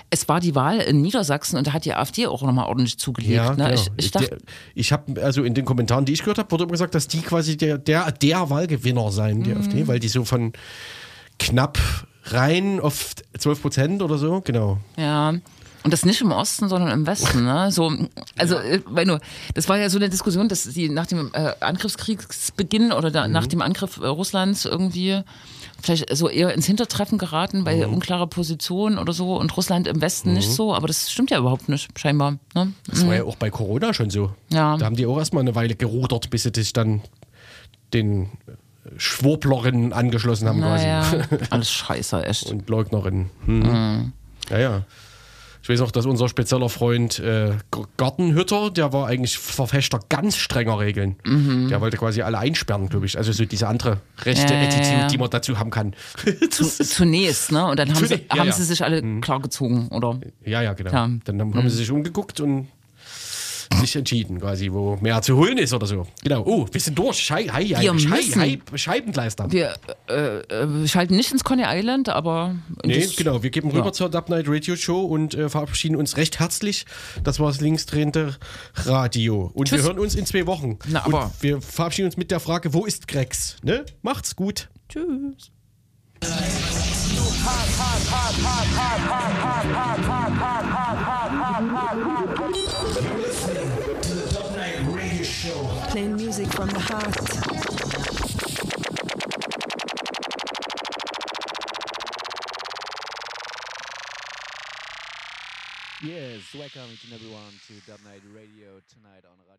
[0.09, 3.33] Es war die Wahl in Niedersachsen und da hat die AfD auch nochmal ordentlich zugelegt.
[3.33, 3.55] Ja, ne?
[3.55, 3.69] genau.
[3.73, 4.37] Ich, ich dachte,
[4.73, 7.21] ich habe also in den Kommentaren, die ich gehört habe, wurde immer gesagt, dass die
[7.21, 9.43] quasi der, der, der Wahlgewinner seien, Mhm.
[9.43, 10.53] die AfD, weil die so von
[11.39, 11.77] knapp
[12.25, 14.79] rein auf 12 Prozent oder so, genau.
[14.97, 15.33] ja.
[15.85, 17.45] Und das nicht im Osten, sondern im Westen.
[17.45, 17.71] Ne?
[17.71, 17.93] So,
[18.37, 19.19] also, äh, weil nur,
[19.53, 23.33] das war ja so eine Diskussion, dass die nach dem äh, Angriffskriegsbeginn oder da, Mhm.
[23.33, 25.21] nach dem Angriff äh, Russlands irgendwie
[25.83, 27.63] vielleicht so eher ins Hintertreffen geraten Mhm.
[27.65, 30.73] bei unklarer Position oder so und Russland im Westen nicht so.
[30.73, 32.39] Aber das stimmt ja überhaupt nicht, scheinbar.
[32.55, 32.73] Ne?
[32.87, 34.31] Das war ja auch bei Corona schon so.
[34.49, 34.77] Ja.
[34.77, 37.01] Da haben die auch erstmal eine Weile gerudert, bis sie sich dann
[37.93, 38.29] den
[38.97, 41.43] Schwurblerinnen angeschlossen haben Naja, quasi.
[41.51, 42.47] alles scheiße, echt.
[42.49, 43.29] Und Leugnerinnen.
[43.45, 44.13] Hm.
[44.49, 44.81] Ja, ja.
[45.65, 47.53] Ich weiß auch, dass unser spezieller Freund äh,
[47.97, 51.15] Gartenhütter, der war eigentlich Verfechter ganz strenger Regeln.
[51.25, 51.69] Mhm.
[51.69, 53.17] Der wollte quasi alle einsperren, glaube ich.
[53.17, 55.07] Also so diese andere rechte Ja, ja, Attitude, ja.
[55.07, 55.95] die man dazu haben kann.
[56.51, 57.65] Zu, zunächst, ne?
[57.65, 58.53] Und dann haben, sie, Zunächst, ja, haben ja.
[58.53, 60.19] sie sich alle klargezogen, oder?
[60.45, 60.91] ja, ja, genau.
[60.91, 62.67] Dann haben haben sie sich umgeguckt und
[63.79, 66.05] sich entschieden, quasi, wo mehr zu holen ist oder so.
[66.23, 66.43] Genau.
[66.45, 67.17] Oh, wir sind durch.
[67.19, 68.41] Schei Hei, Hei, Wir Schei müssen.
[68.41, 69.51] Hei, Scheibenkleister.
[69.51, 69.73] Wir
[70.07, 72.55] äh, äh, schalten nicht ins Coney Island, aber.
[72.83, 73.43] Nee, genau.
[73.43, 73.91] Wir geben rüber Ja.
[73.93, 76.85] zur Dub Night Radio Show und äh, verabschieden uns recht herzlich.
[77.23, 78.35] Das war das linksdrehende
[78.75, 79.51] Radio.
[79.53, 79.79] Und Tschüss.
[79.79, 80.77] wir hören uns in zwei Wochen.
[80.87, 83.57] Na, und aber- wir verabschieden uns mit der Frage, wo ist Grex?
[83.63, 83.85] Ne?
[84.01, 84.69] Macht's gut.
[84.89, 85.51] Tschüss.
[95.95, 97.15] Playing music from the heart.
[106.03, 109.54] Yes, welcome each and everyone to Dub Night Radio tonight on.